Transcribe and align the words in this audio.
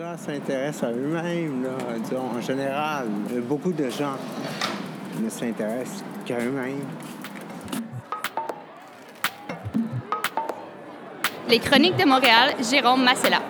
gens 0.00 0.16
s'intéressent 0.16 0.84
à 0.84 0.92
eux-mêmes, 0.92 1.68
disons, 2.02 2.30
en 2.34 2.40
général. 2.40 3.06
Beaucoup 3.42 3.72
de 3.72 3.90
gens 3.90 4.16
ne 5.20 5.28
s'intéressent 5.28 6.02
qu'à 6.24 6.38
eux-mêmes. 6.38 6.86
Les 11.50 11.58
Chroniques 11.58 11.98
de 11.98 12.04
Montréal, 12.06 12.54
Jérôme 12.70 13.04
Massella. 13.04 13.42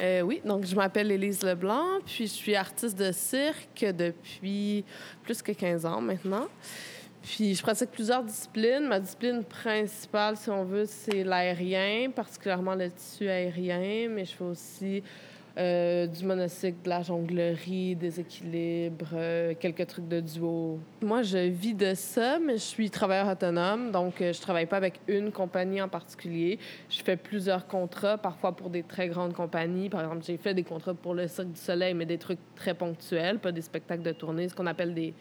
Euh, 0.00 0.22
oui, 0.22 0.40
donc 0.44 0.64
je 0.64 0.74
m'appelle 0.74 1.12
Élise 1.12 1.44
Leblanc, 1.44 2.00
puis 2.04 2.26
je 2.26 2.32
suis 2.32 2.56
artiste 2.56 2.98
de 2.98 3.12
cirque 3.12 3.84
depuis 3.96 4.84
plus 5.22 5.42
que 5.42 5.52
15 5.52 5.86
ans 5.86 6.00
maintenant. 6.00 6.48
Puis 7.24 7.54
je 7.54 7.62
pratique 7.62 7.90
plusieurs 7.90 8.22
disciplines. 8.22 8.86
Ma 8.86 9.00
discipline 9.00 9.42
principale, 9.44 10.36
si 10.36 10.50
on 10.50 10.62
veut, 10.64 10.84
c'est 10.84 11.24
l'aérien, 11.24 12.10
particulièrement 12.10 12.74
le 12.74 12.90
tissu 12.90 13.28
aérien, 13.28 14.10
mais 14.10 14.26
je 14.26 14.32
fais 14.32 14.44
aussi 14.44 15.02
euh, 15.56 16.06
du 16.06 16.22
monocycle, 16.22 16.82
de 16.84 16.90
la 16.90 17.00
jonglerie, 17.00 17.96
des 17.96 18.20
équilibres, 18.20 19.06
euh, 19.14 19.54
quelques 19.58 19.86
trucs 19.86 20.06
de 20.06 20.20
duo. 20.20 20.78
Moi, 21.00 21.22
je 21.22 21.38
vis 21.38 21.72
de 21.72 21.94
ça, 21.94 22.38
mais 22.38 22.54
je 22.54 22.62
suis 22.62 22.90
travailleur 22.90 23.28
autonome, 23.28 23.90
donc 23.90 24.20
euh, 24.20 24.34
je 24.34 24.40
travaille 24.42 24.66
pas 24.66 24.76
avec 24.76 25.00
une 25.08 25.32
compagnie 25.32 25.80
en 25.80 25.88
particulier. 25.88 26.58
Je 26.90 27.02
fais 27.02 27.16
plusieurs 27.16 27.66
contrats, 27.66 28.18
parfois 28.18 28.52
pour 28.52 28.68
des 28.68 28.82
très 28.82 29.08
grandes 29.08 29.32
compagnies. 29.32 29.88
Par 29.88 30.02
exemple, 30.02 30.24
j'ai 30.26 30.36
fait 30.36 30.52
des 30.52 30.64
contrats 30.64 30.92
pour 30.92 31.14
le 31.14 31.26
Cirque 31.26 31.52
du 31.52 31.60
Soleil, 31.60 31.94
mais 31.94 32.04
des 32.04 32.18
trucs 32.18 32.40
très 32.54 32.74
ponctuels, 32.74 33.38
pas 33.38 33.50
des 33.50 33.62
spectacles 33.62 34.02
de 34.02 34.12
tournée, 34.12 34.46
ce 34.50 34.54
qu'on 34.54 34.66
appelle 34.66 34.92
des 34.92 35.14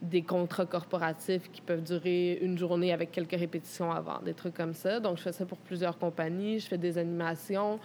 des 0.00 0.22
contrats 0.22 0.66
corporatifs 0.66 1.50
qui 1.50 1.60
peuvent 1.60 1.82
durer 1.82 2.38
une 2.40 2.56
journée 2.56 2.92
avec 2.92 3.10
quelques 3.10 3.38
répétitions 3.38 3.90
avant, 3.90 4.20
des 4.20 4.34
trucs 4.34 4.54
comme 4.54 4.74
ça. 4.74 5.00
Donc, 5.00 5.18
je 5.18 5.22
fais 5.22 5.32
ça 5.32 5.44
pour 5.44 5.58
plusieurs 5.58 5.98
compagnies. 5.98 6.60
Je 6.60 6.68
fais 6.68 6.78
des 6.78 6.98
animations. 6.98 7.80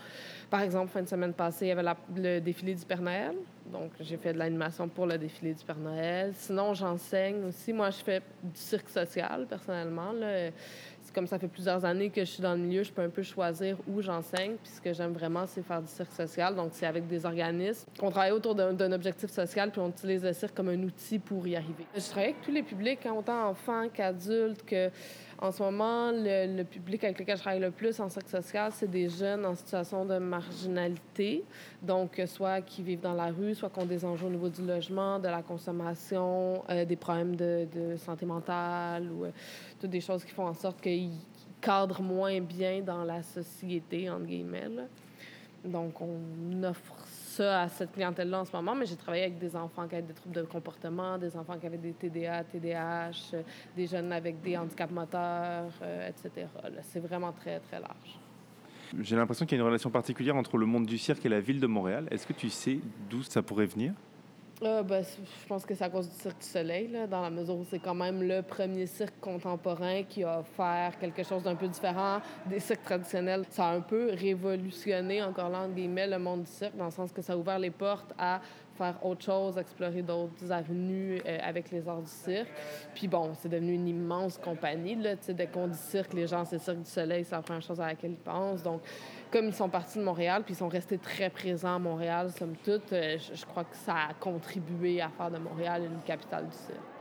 Par 0.49 0.61
exemple, 0.61 0.91
fin 0.91 1.01
de 1.01 1.07
semaine 1.07 1.33
passée, 1.33 1.65
il 1.65 1.69
y 1.69 1.71
avait 1.71 1.95
le 2.15 2.39
défilé 2.39 2.75
du 2.75 2.85
Père 2.85 3.01
Noël. 3.01 3.33
Donc, 3.71 3.91
j'ai 3.99 4.17
fait 4.17 4.33
de 4.33 4.37
l'animation 4.37 4.87
pour 4.87 5.07
le 5.07 5.17
défilé 5.17 5.53
du 5.53 5.63
Père 5.63 5.79
Noël. 5.79 6.33
Sinon, 6.35 6.73
j'enseigne 6.73 7.45
aussi. 7.45 7.73
Moi, 7.73 7.89
je 7.89 8.03
fais 8.03 8.21
du 8.43 8.59
cirque 8.59 8.89
social, 8.89 9.47
personnellement. 9.47 10.11
Là 10.11 10.51
comme 11.13 11.27
ça 11.27 11.39
fait 11.39 11.47
plusieurs 11.47 11.85
années 11.85 12.09
que 12.09 12.21
je 12.21 12.29
suis 12.29 12.41
dans 12.41 12.53
le 12.53 12.59
milieu, 12.59 12.83
je 12.83 12.91
peux 12.91 13.01
un 13.01 13.09
peu 13.09 13.23
choisir 13.23 13.77
où 13.87 14.01
j'enseigne. 14.01 14.55
Puis 14.61 14.73
ce 14.75 14.81
que 14.81 14.93
j'aime 14.93 15.13
vraiment, 15.13 15.45
c'est 15.47 15.63
faire 15.63 15.81
du 15.81 15.87
cirque 15.87 16.11
social. 16.11 16.55
Donc, 16.55 16.71
c'est 16.73 16.85
avec 16.85 17.07
des 17.07 17.25
organismes. 17.25 17.87
On 18.01 18.09
travaille 18.09 18.31
autour 18.31 18.55
d'un 18.55 18.91
objectif 18.91 19.29
social, 19.29 19.71
puis 19.71 19.81
on 19.81 19.89
utilise 19.89 20.23
le 20.23 20.33
cirque 20.33 20.55
comme 20.55 20.69
un 20.69 20.83
outil 20.83 21.19
pour 21.19 21.47
y 21.47 21.55
arriver. 21.55 21.85
Je 21.95 22.01
travaille 22.01 22.31
avec 22.31 22.41
tous 22.41 22.51
les 22.51 22.63
publics, 22.63 23.05
hein, 23.05 23.13
autant 23.17 23.49
enfants 23.49 23.87
qu'adultes, 23.93 24.65
que 24.65 24.89
en 25.43 25.51
ce 25.51 25.61
moment, 25.61 26.11
le, 26.13 26.63
public 26.63 27.03
avec 27.03 27.19
lequel 27.19 27.35
je 27.35 27.41
travaille 27.41 27.59
le 27.59 27.71
plus 27.71 27.99
en 27.99 28.07
cirque 28.07 28.29
social, 28.29 28.71
c'est 28.73 28.89
des 28.89 29.09
jeunes 29.09 29.45
en 29.45 29.55
situation 29.55 30.05
de 30.05 30.17
marginalité. 30.17 31.43
Donc, 31.81 32.21
soit 32.27 32.61
qui 32.61 32.81
vivent 32.81 33.01
dans 33.01 33.13
la 33.13 33.25
rue, 33.25 33.53
soit 33.53 33.69
qui 33.69 33.79
ont 33.79 33.85
des 33.85 34.05
enjeux 34.05 34.27
au 34.27 34.29
niveau 34.29 34.47
du 34.47 34.65
logement, 34.65 35.19
de 35.19 35.27
la 35.27 35.41
consommation, 35.41 36.63
euh, 36.69 36.85
des 36.85 36.95
problèmes 36.95 37.35
de, 37.35 37.67
santé 37.97 38.25
mentale 38.25 39.11
ou 39.11 39.25
euh, 39.25 39.31
toutes 39.81 39.89
des 39.89 39.99
choses 39.99 40.23
qui 40.23 40.31
font 40.31 40.47
en 40.47 40.53
sorte 40.53 40.79
qu'ils 40.79 41.02
cadrent 41.61 42.01
moins 42.01 42.41
bien 42.41 42.81
dans 42.81 43.03
la 43.03 43.23
société, 43.23 44.09
entre 44.09 44.25
guillemets. 44.25 44.69
Donc, 45.63 46.01
on 46.01 46.63
offre 46.63 46.93
ça 47.07 47.61
à 47.61 47.67
cette 47.69 47.93
clientèle-là 47.93 48.41
en 48.41 48.45
ce 48.45 48.51
moment, 48.51 48.75
mais 48.75 48.85
j'ai 48.85 48.95
travaillé 48.95 49.23
avec 49.23 49.39
des 49.39 49.55
enfants 49.55 49.87
qui 49.87 49.95
avaient 49.95 50.07
des 50.07 50.13
troubles 50.13 50.35
de 50.35 50.41
comportement, 50.43 51.17
des 51.17 51.35
enfants 51.35 51.57
qui 51.57 51.65
avaient 51.65 51.77
des 51.77 51.93
TDA, 51.93 52.43
TDAH, 52.43 53.37
des 53.75 53.87
jeunes 53.87 54.11
avec 54.11 54.41
des 54.41 54.57
handicaps 54.57 54.91
moteurs, 54.91 55.71
euh, 55.81 56.09
etc. 56.09 56.47
C'est 56.83 56.99
vraiment 56.99 57.31
très, 57.31 57.59
très 57.59 57.79
large. 57.79 58.19
J'ai 58.99 59.15
l'impression 59.15 59.45
qu'il 59.45 59.57
y 59.57 59.59
a 59.59 59.63
une 59.63 59.67
relation 59.67 59.89
particulière 59.89 60.35
entre 60.35 60.57
le 60.57 60.65
monde 60.65 60.85
du 60.85 60.97
cirque 60.97 61.25
et 61.25 61.29
la 61.29 61.39
ville 61.39 61.59
de 61.59 61.67
Montréal. 61.67 62.07
Est-ce 62.11 62.27
que 62.27 62.33
tu 62.33 62.49
sais 62.49 62.79
d'où 63.09 63.23
ça 63.23 63.41
pourrait 63.41 63.65
venir? 63.65 63.93
Ben, 64.63 65.03
je 65.03 65.45
pense 65.45 65.65
que 65.65 65.75
c'est 65.75 65.83
à 65.83 65.89
cause 65.89 66.07
du 66.09 66.15
Cirque 66.15 66.39
du 66.39 66.47
Soleil, 66.47 66.87
là, 66.87 67.05
dans 67.05 67.21
la 67.21 67.29
mesure 67.29 67.55
où 67.55 67.65
c'est 67.69 67.79
quand 67.79 67.93
même 67.93 68.23
le 68.23 68.41
premier 68.41 68.85
cirque 68.85 69.19
contemporain 69.19 70.03
qui 70.03 70.23
a 70.23 70.39
offert 70.39 70.97
quelque 70.97 71.21
chose 71.21 71.43
d'un 71.43 71.55
peu 71.55 71.67
différent 71.67 72.21
des 72.45 72.61
cirques 72.61 72.85
traditionnels. 72.85 73.43
Ça 73.49 73.65
a 73.65 73.75
un 73.75 73.81
peu 73.81 74.11
révolutionné, 74.13 75.21
encore 75.21 75.49
là, 75.49 75.67
le 75.67 76.17
monde 76.17 76.43
du 76.43 76.51
cirque, 76.51 76.77
dans 76.77 76.85
le 76.85 76.91
sens 76.91 77.11
que 77.11 77.21
ça 77.21 77.33
a 77.33 77.35
ouvert 77.35 77.59
les 77.59 77.71
portes 77.71 78.13
à 78.17 78.39
faire 78.77 78.95
autre 79.05 79.23
chose, 79.23 79.57
explorer 79.57 80.01
d'autres 80.01 80.51
avenues 80.51 81.21
euh, 81.25 81.37
avec 81.41 81.71
les 81.71 81.87
arts 81.87 82.01
du 82.01 82.09
cirque. 82.09 82.49
Puis 82.93 83.07
bon, 83.07 83.33
c'est 83.39 83.49
devenu 83.49 83.73
une 83.73 83.87
immense 83.87 84.37
compagnie. 84.37 84.95
Là, 84.95 85.15
dès 85.15 85.47
qu'on 85.47 85.67
dit 85.67 85.77
cirque, 85.77 86.13
les 86.13 86.27
gens, 86.27 86.45
c'est 86.45 86.59
Cirque 86.59 86.79
du 86.79 86.89
Soleil, 86.89 87.23
c'est 87.23 87.35
la 87.35 87.41
première 87.41 87.61
chose 87.61 87.79
à 87.79 87.87
laquelle 87.87 88.11
ils 88.11 88.17
pensent. 88.17 88.63
Donc, 88.63 88.81
comme 89.31 89.45
ils 89.45 89.53
sont 89.53 89.69
partis 89.69 89.97
de 89.97 90.03
Montréal, 90.03 90.43
puis 90.43 90.53
ils 90.53 90.57
sont 90.57 90.67
restés 90.67 90.97
très 90.97 91.29
présents 91.29 91.75
à 91.75 91.79
Montréal, 91.79 92.31
somme 92.31 92.55
toute, 92.63 92.93
euh, 92.93 93.17
je 93.17 93.45
crois 93.45 93.63
que 93.63 93.75
ça 93.75 93.95
a 94.09 94.13
contribué 94.19 95.01
à 95.01 95.09
faire 95.09 95.31
de 95.31 95.37
Montréal 95.37 95.83
une 95.85 96.01
capitale 96.01 96.47
du 96.47 96.55
cirque. 96.55 96.92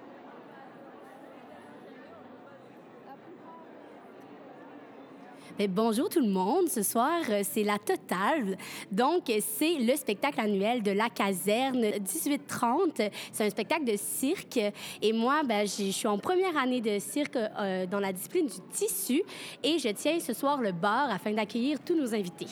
Bonjour 5.69 6.09
tout 6.09 6.21
le 6.21 6.29
monde. 6.29 6.69
Ce 6.69 6.83
soir, 6.83 7.21
euh, 7.29 7.43
c'est 7.45 7.63
la 7.63 7.79
totale. 7.79 8.57
Donc, 8.91 9.31
c'est 9.41 9.79
le 9.79 9.95
spectacle 9.97 10.41
annuel 10.41 10.83
de 10.83 10.91
la 10.91 11.09
caserne 11.09 11.81
1830. 11.81 13.03
C'est 13.33 13.45
un 13.45 13.51
spectacle 13.51 13.85
de 13.85 13.97
cirque. 13.97 14.59
Et 15.01 15.13
moi, 15.13 15.43
ben, 15.45 15.67
je 15.67 15.91
suis 15.91 16.09
en 16.09 16.19
première 16.19 16.57
année 16.57 16.81
de 16.81 16.99
cirque 16.99 17.37
euh, 17.37 17.87
dans 17.87 18.01
la 18.01 18.13
discipline 18.13 18.47
du 18.47 18.61
tissu. 18.71 19.23
Et 19.63 19.79
je 19.79 19.89
tiens 19.91 20.19
ce 20.21 20.33
soir 20.33 20.61
le 20.61 20.73
bar 20.73 21.11
afin 21.11 21.33
d'accueillir 21.33 21.79
tous 21.81 21.95
nos 21.95 22.15
invités. 22.15 22.49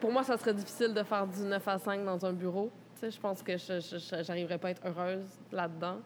Pour 0.00 0.12
moi, 0.12 0.22
ça 0.22 0.38
serait 0.38 0.54
difficile 0.54 0.94
de 0.94 1.02
faire 1.02 1.26
du 1.26 1.42
9 1.42 1.68
à 1.68 1.78
5 1.78 2.04
dans 2.04 2.24
un 2.24 2.32
bureau. 2.32 2.70
je 3.02 3.18
pense 3.18 3.42
que 3.42 3.56
je 3.58 4.56
pas 4.56 4.68
à 4.68 4.70
être 4.70 4.86
heureuse 4.86 5.26
là-dedans. 5.52 5.98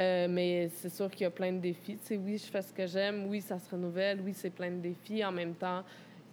Euh, 0.00 0.28
mais 0.30 0.70
c'est 0.76 0.88
sûr 0.88 1.10
qu'il 1.10 1.22
y 1.22 1.26
a 1.26 1.30
plein 1.30 1.52
de 1.52 1.58
défis. 1.58 1.96
Tu 1.98 2.06
sais, 2.06 2.16
oui, 2.16 2.38
je 2.38 2.50
fais 2.50 2.62
ce 2.62 2.72
que 2.72 2.86
j'aime. 2.86 3.26
Oui, 3.28 3.40
ça 3.42 3.58
se 3.58 3.70
renouvelle. 3.70 4.20
Oui, 4.24 4.32
c'est 4.34 4.50
plein 4.50 4.70
de 4.70 4.80
défis. 4.80 5.22
En 5.22 5.32
même 5.32 5.54
temps, 5.54 5.82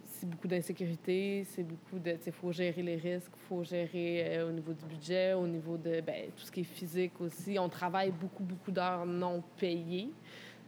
c'est 0.06 0.28
beaucoup 0.28 0.48
d'insécurité. 0.48 1.44
C'est 1.50 1.64
beaucoup 1.64 1.98
de... 1.98 2.16
Il 2.24 2.32
faut 2.32 2.50
gérer 2.50 2.82
les 2.82 2.96
risques. 2.96 3.32
Il 3.36 3.46
faut 3.46 3.62
gérer 3.62 4.38
euh, 4.38 4.48
au 4.48 4.52
niveau 4.52 4.72
du 4.72 4.84
budget, 4.86 5.34
au 5.34 5.46
niveau 5.46 5.76
de 5.76 6.00
ben, 6.00 6.30
tout 6.34 6.44
ce 6.44 6.50
qui 6.50 6.60
est 6.60 6.64
physique 6.64 7.20
aussi. 7.20 7.58
On 7.58 7.68
travaille 7.68 8.10
beaucoup, 8.10 8.42
beaucoup 8.42 8.70
d'heures 8.70 9.04
non 9.04 9.42
payées, 9.58 10.10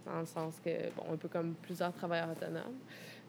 dans 0.04 0.20
le 0.20 0.26
sens 0.26 0.60
que, 0.62 0.90
bon, 0.94 1.14
un 1.14 1.16
peu 1.16 1.28
comme 1.28 1.54
plusieurs 1.54 1.94
travailleurs 1.94 2.32
autonomes. 2.32 2.80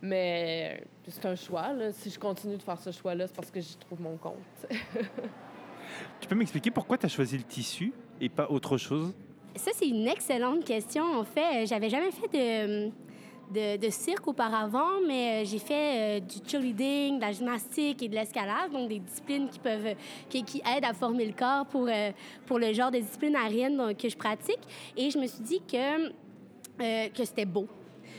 Mais 0.02 0.84
c'est 1.08 1.26
un 1.28 1.36
choix. 1.36 1.72
Là. 1.72 1.94
Si 1.94 2.10
je 2.10 2.20
continue 2.20 2.58
de 2.58 2.64
faire 2.64 2.80
ce 2.80 2.92
choix-là, 2.92 3.28
c'est 3.28 3.36
parce 3.36 3.52
que 3.52 3.62
j'y 3.62 3.78
trouve 3.78 4.02
mon 4.02 4.18
compte. 4.18 4.36
tu 6.20 6.28
peux 6.28 6.36
m'expliquer 6.36 6.72
pourquoi 6.72 6.98
tu 6.98 7.06
as 7.06 7.10
choisi 7.10 7.38
le 7.38 7.44
tissu 7.44 7.94
et 8.20 8.28
pas 8.28 8.50
autre 8.50 8.78
chose? 8.78 9.14
Ça, 9.56 9.72
c'est 9.76 9.88
une 9.88 10.08
excellente 10.08 10.64
question. 10.64 11.04
En 11.04 11.24
fait, 11.24 11.64
euh, 11.64 11.66
j'avais 11.66 11.90
jamais 11.90 12.12
fait 12.12 12.28
de, 12.32 12.92
de, 13.52 13.78
de, 13.78 13.90
cirque 13.90 14.28
auparavant, 14.28 15.02
mais 15.06 15.44
euh, 15.44 15.46
j'ai 15.46 15.60
fait 15.60 15.74
euh, 15.74 16.20
du 16.22 16.38
cheerleading, 16.48 17.18
de 17.18 17.22
la 17.22 17.32
gymnastique 17.34 18.02
et 18.02 18.08
de 18.08 18.16
l'escalade, 18.16 18.72
donc 18.72 18.88
des 18.88 19.00
disciplines 19.00 19.50
qui 19.50 19.60
peuvent 19.60 19.96
qui, 20.30 20.62
aident 20.66 20.86
à 20.86 20.94
former 20.94 21.26
le 21.26 21.34
corps 21.34 21.66
pour, 21.66 21.90
pour 22.46 22.60
le 22.60 22.72
genre 22.72 22.92
de 22.92 23.00
discipline 23.00 23.36
aérienne 23.36 23.94
que 23.96 24.08
je 24.08 24.16
pratique. 24.16 24.62
Et 24.96 25.10
je 25.10 25.18
me 25.18 25.28
suis 25.28 25.44
dit 25.44 25.62
que, 25.70 26.10
que 27.10 27.26
c'était 27.26 27.46
beau. 27.46 27.68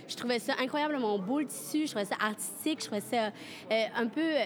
Je 0.09 0.17
trouvais 0.17 0.39
ça 0.39 0.55
incroyablement 0.61 1.19
beau, 1.19 1.41
le 1.41 1.47
tissu. 1.47 1.87
Je 1.87 1.91
trouvais 1.91 2.05
ça 2.05 2.17
artistique. 2.21 2.81
Je 2.81 2.87
trouvais 2.87 3.01
ça 3.01 3.27
euh, 3.71 3.85
un 3.97 4.07
peu... 4.07 4.21
Euh, 4.21 4.45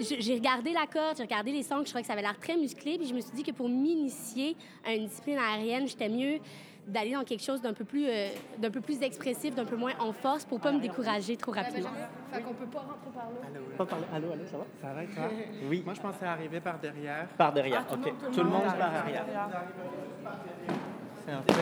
j'ai 0.00 0.34
regardé 0.34 0.72
la 0.72 0.86
corde, 0.86 1.16
j'ai 1.16 1.24
regardé 1.24 1.52
les 1.52 1.62
sons, 1.62 1.78
je 1.80 1.84
trouvais 1.84 2.02
que 2.02 2.06
ça 2.06 2.12
avait 2.12 2.22
l'air 2.22 2.38
très 2.38 2.56
musclé. 2.56 2.98
Puis 2.98 3.08
je 3.08 3.14
me 3.14 3.20
suis 3.20 3.32
dit 3.32 3.42
que 3.42 3.52
pour 3.52 3.68
m'initier 3.68 4.56
à 4.86 4.94
une 4.94 5.06
discipline 5.06 5.38
aérienne, 5.38 5.86
j'étais 5.86 6.08
mieux 6.08 6.38
d'aller 6.88 7.12
dans 7.12 7.24
quelque 7.24 7.42
chose 7.42 7.60
d'un 7.60 7.74
peu 7.74 7.84
plus 7.84 8.06
euh, 8.08 8.28
d'un 8.58 8.70
peu 8.70 8.80
plus 8.80 9.02
expressif, 9.02 9.54
d'un 9.54 9.66
peu 9.66 9.76
moins 9.76 9.92
en 10.00 10.12
force 10.12 10.44
pour 10.46 10.58
pas 10.58 10.72
me 10.72 10.80
décourager 10.80 11.36
trop 11.36 11.52
rapidement. 11.52 11.90
Fait 12.32 12.40
qu'on 12.40 12.54
peut 12.54 12.66
pas 12.66 12.80
rentrer 12.80 13.10
par 13.14 13.24
là. 13.24 13.46
Allô, 13.46 13.64
Pas 13.76 13.86
par 13.86 13.98
là. 14.00 14.06
Allô, 14.14 14.32
allô, 14.32 14.46
ça 14.46 14.56
va? 14.56 14.64
Ça 14.80 14.94
va 14.94 15.04
toi? 15.04 15.30
Oui. 15.68 15.82
Moi, 15.84 15.94
je 15.94 16.00
pensais 16.00 16.24
arriver 16.24 16.60
par 16.60 16.78
derrière. 16.78 17.28
Par 17.36 17.52
derrière, 17.52 17.84
ah, 17.90 17.94
OK. 17.94 18.32
Tout 18.32 18.42
le 18.42 18.48
monde, 18.48 18.62
par 18.64 18.94
arrière. 18.94 19.26
C'est 21.26 21.32
un 21.32 21.42
peu 21.42 21.52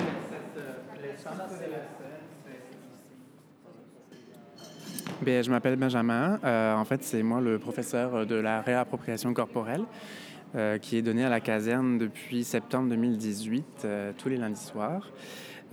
Bien, 5.22 5.40
je 5.40 5.50
m'appelle 5.50 5.76
Benjamin. 5.76 6.38
Euh, 6.44 6.74
en 6.74 6.84
fait, 6.84 7.02
c'est 7.02 7.22
moi 7.22 7.40
le 7.40 7.58
professeur 7.58 8.26
de 8.26 8.34
la 8.34 8.60
réappropriation 8.60 9.32
corporelle 9.32 9.84
euh, 10.54 10.76
qui 10.76 10.98
est 10.98 11.02
donné 11.02 11.24
à 11.24 11.30
la 11.30 11.40
caserne 11.40 11.96
depuis 11.96 12.44
septembre 12.44 12.90
2018, 12.90 13.64
euh, 13.84 14.12
tous 14.18 14.28
les 14.28 14.36
lundis 14.36 14.60
soirs. 14.60 15.10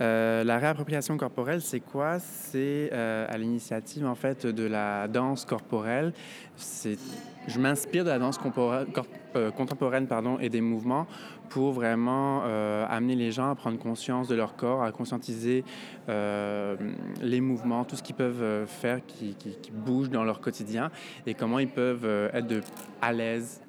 La 0.00 0.58
réappropriation 0.58 1.18
corporelle, 1.18 1.60
c'est 1.60 1.80
quoi? 1.80 2.18
C'est 2.18 2.90
à 2.90 3.36
l'initiative 3.36 4.06
en 4.06 4.14
fait 4.14 4.46
de 4.46 4.64
la 4.64 5.08
danse 5.08 5.44
corporelle. 5.44 6.12
C'est, 6.56 6.98
je 7.46 7.58
m'inspire 7.58 8.04
de 8.04 8.10
la 8.10 8.18
danse 8.18 8.38
euh, 9.36 9.50
contemporaine 9.50 10.06
pardon, 10.06 10.38
et 10.38 10.48
des 10.48 10.60
mouvements 10.60 11.06
pour 11.50 11.72
vraiment 11.72 12.42
amener 12.88 13.14
les 13.14 13.30
gens 13.30 13.50
à 13.50 13.54
prendre 13.54 13.78
conscience 13.78 14.26
de 14.28 14.34
leur 14.34 14.56
corps, 14.56 14.82
à 14.82 14.90
conscientiser 14.90 15.62
les 16.08 17.40
mouvements, 17.40 17.84
tout 17.84 17.96
ce 17.96 18.02
qu'ils 18.02 18.16
peuvent 18.16 18.66
faire 18.66 19.04
qui, 19.06 19.36
bouge 19.72 20.10
dans 20.10 20.24
leur 20.24 20.40
quotidien 20.40 20.90
et 21.26 21.34
comment 21.34 21.58
ils 21.58 21.68
peuvent 21.68 22.06
être 22.32 22.66
à 23.02 23.12
l'aise. 23.12 23.60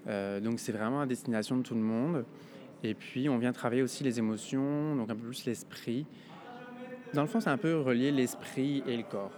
donc 0.42 0.60
c'est 0.60 0.72
vraiment 0.72 1.02
à 1.02 1.06
destination 1.06 1.58
de 1.58 1.62
tout 1.64 1.76
le 1.76 1.82
monde. 1.82 2.26
Et 2.84 2.94
puis, 2.94 3.30
on 3.30 3.38
vient 3.38 3.52
travailler 3.52 3.82
aussi 3.82 4.04
les 4.04 4.20
émotions, 4.20 4.96
donc 4.96 5.10
un 5.10 5.16
peu 5.16 5.26
plus 5.26 5.46
l'esprit. 5.46 6.06
Dans 7.14 7.22
le 7.22 7.28
fond, 7.28 7.40
c'est 7.40 7.50
un 7.50 7.58
peu 7.58 7.80
relier 7.80 8.12
l'esprit 8.12 8.84
et 8.86 8.98
le 8.98 9.04
corps. 9.04 9.32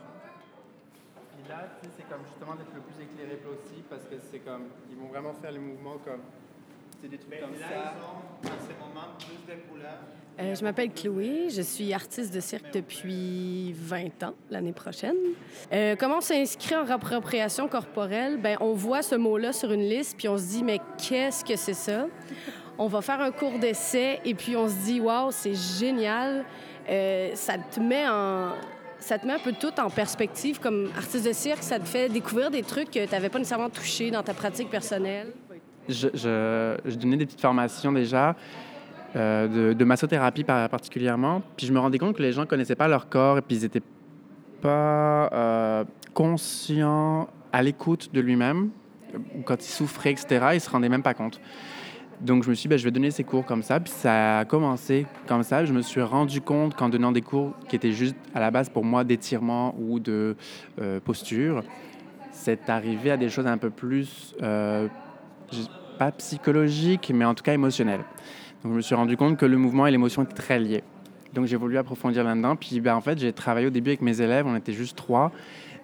Là, 1.49 1.67
c'est 1.81 2.07
comme 2.09 2.21
justement 2.25 2.55
d'être 2.55 2.73
le 2.75 2.81
plus 2.81 3.03
éclairé 3.03 3.37
possible 3.37 3.83
parce 3.89 4.03
que 4.03 4.15
c'est 4.31 4.39
comme, 4.39 4.65
ils 4.89 4.97
vont 4.97 5.07
vraiment 5.07 5.33
faire 5.33 5.51
les 5.51 5.59
mouvements 5.59 5.97
comme, 6.03 6.21
c'est 7.01 7.07
des 7.07 7.17
trucs 7.17 7.39
comme 7.39 7.55
ça. 7.57 7.93
Euh, 10.39 10.53
je 10.53 10.63
m'appelle 10.63 10.91
Chloé, 10.91 11.49
je 11.49 11.61
suis 11.63 11.93
artiste 11.93 12.31
de 12.33 12.39
cirque 12.39 12.71
depuis 12.71 13.73
20 13.73 14.23
ans, 14.23 14.35
l'année 14.51 14.73
prochaine. 14.73 15.15
Euh, 15.73 15.95
comment 15.97 16.17
on 16.17 16.21
s'inscrit 16.21 16.75
en 16.75 16.87
appropriation 16.89 17.67
corporelle? 17.67 18.37
Ben, 18.37 18.57
on 18.59 18.73
voit 18.73 19.01
ce 19.01 19.15
mot-là 19.15 19.51
sur 19.51 19.71
une 19.71 19.89
liste, 19.89 20.15
puis 20.17 20.27
on 20.27 20.37
se 20.37 20.43
dit, 20.43 20.63
mais 20.63 20.79
qu'est-ce 20.97 21.43
que 21.43 21.55
c'est 21.55 21.73
ça? 21.73 22.07
on 22.77 22.87
va 22.87 23.01
faire 23.01 23.21
un 23.21 23.31
cours 23.31 23.57
d'essai 23.59 24.19
et 24.23 24.33
puis 24.33 24.55
on 24.55 24.67
se 24.67 24.75
dit, 24.85 24.99
waouh, 24.99 25.31
c'est 25.31 25.55
génial. 25.55 26.45
Euh, 26.89 27.31
ça 27.33 27.57
te 27.57 27.79
met 27.79 28.07
en. 28.07 28.53
Ça 28.99 29.17
te 29.19 29.27
met 29.27 29.33
un 29.33 29.39
peu 29.39 29.53
tout 29.53 29.79
en 29.79 29.89
perspective 29.89 30.59
comme 30.59 30.89
artiste 30.97 31.25
de 31.25 31.33
cirque. 31.33 31.63
Ça 31.63 31.79
te 31.79 31.85
fait 31.85 32.09
découvrir 32.09 32.49
des 32.49 32.63
trucs 32.63 32.91
que 32.91 33.05
tu 33.05 33.11
n'avais 33.11 33.29
pas 33.29 33.39
nécessairement 33.39 33.69
touchés 33.69 34.11
dans 34.11 34.23
ta 34.23 34.33
pratique 34.33 34.69
personnelle? 34.69 35.33
Je, 35.87 36.95
donnais 36.95 37.17
des 37.17 37.25
petites 37.25 37.41
formations 37.41 37.91
déjà 37.91 38.35
euh, 39.15 39.73
de, 39.73 39.83
massothérapie 39.85 40.43
particulièrement. 40.43 41.41
Puis 41.55 41.67
je 41.67 41.73
me 41.73 41.79
rendais 41.79 41.97
compte 41.97 42.15
que 42.15 42.21
les 42.21 42.33
gens 42.33 42.41
ne 42.41 42.47
connaissaient 42.47 42.75
pas 42.75 42.87
leur 42.87 43.07
corps 43.07 43.37
et 43.37 43.41
puis 43.41 43.57
ils 43.57 43.63
n'étaient 43.63 43.83
pas 44.61 45.29
euh, 45.31 45.83
conscients 46.13 47.29
à 47.53 47.63
l'écoute 47.63 48.13
de 48.13 48.19
lui-même. 48.19 48.71
Quand 49.45 49.63
ils 49.63 49.71
souffraient, 49.71 50.11
etc., 50.11 50.47
ils 50.55 50.61
se 50.61 50.69
rendaient 50.69 50.89
même 50.89 51.03
pas 51.03 51.13
compte. 51.13 51.39
Donc 52.19 52.43
je 52.43 52.49
me 52.49 52.55
suis 52.55 52.63
dit, 52.63 52.67
ben, 52.69 52.79
je 52.79 52.83
vais 52.83 52.91
donner 52.91 53.11
ces 53.11 53.23
cours 53.23 53.45
comme 53.45 53.61
ça. 53.61 53.79
Puis 53.79 53.93
ça 53.95 54.39
a 54.39 54.45
commencé 54.45 55.05
comme 55.27 55.43
ça. 55.43 55.65
Je 55.65 55.73
me 55.73 55.81
suis 55.81 56.01
rendu 56.01 56.41
compte 56.41 56.75
qu'en 56.75 56.89
donnant 56.89 57.11
des 57.11 57.21
cours 57.21 57.53
qui 57.67 57.75
étaient 57.75 57.91
juste 57.91 58.15
à 58.33 58.39
la 58.39 58.49
base 58.49 58.69
pour 58.69 58.83
moi 58.83 59.03
d'étirement 59.03 59.75
ou 59.79 59.99
de 59.99 60.35
euh, 60.81 60.99
posture, 60.99 61.63
c'est 62.31 62.69
arrivé 62.69 63.11
à 63.11 63.17
des 63.17 63.29
choses 63.29 63.47
un 63.47 63.57
peu 63.57 63.69
plus, 63.69 64.35
euh, 64.41 64.87
pas 65.99 66.11
psychologiques, 66.11 67.11
mais 67.13 67.25
en 67.25 67.33
tout 67.33 67.43
cas 67.43 67.53
émotionnelles. 67.53 68.03
Donc 68.63 68.71
je 68.73 68.77
me 68.77 68.81
suis 68.81 68.95
rendu 68.95 69.15
compte 69.15 69.37
que 69.37 69.45
le 69.45 69.57
mouvement 69.57 69.85
et 69.85 69.91
l'émotion 69.91 70.23
étaient 70.23 70.33
très 70.33 70.59
liés. 70.59 70.83
Donc 71.33 71.45
j'ai 71.45 71.55
voulu 71.55 71.77
approfondir 71.77 72.23
là-dedans. 72.23 72.55
Puis 72.55 72.79
ben, 72.79 72.95
en 72.95 73.01
fait, 73.01 73.19
j'ai 73.19 73.31
travaillé 73.31 73.67
au 73.67 73.71
début 73.71 73.91
avec 73.91 74.01
mes 74.01 74.21
élèves, 74.21 74.47
on 74.47 74.55
était 74.55 74.73
juste 74.73 74.97
trois. 74.97 75.31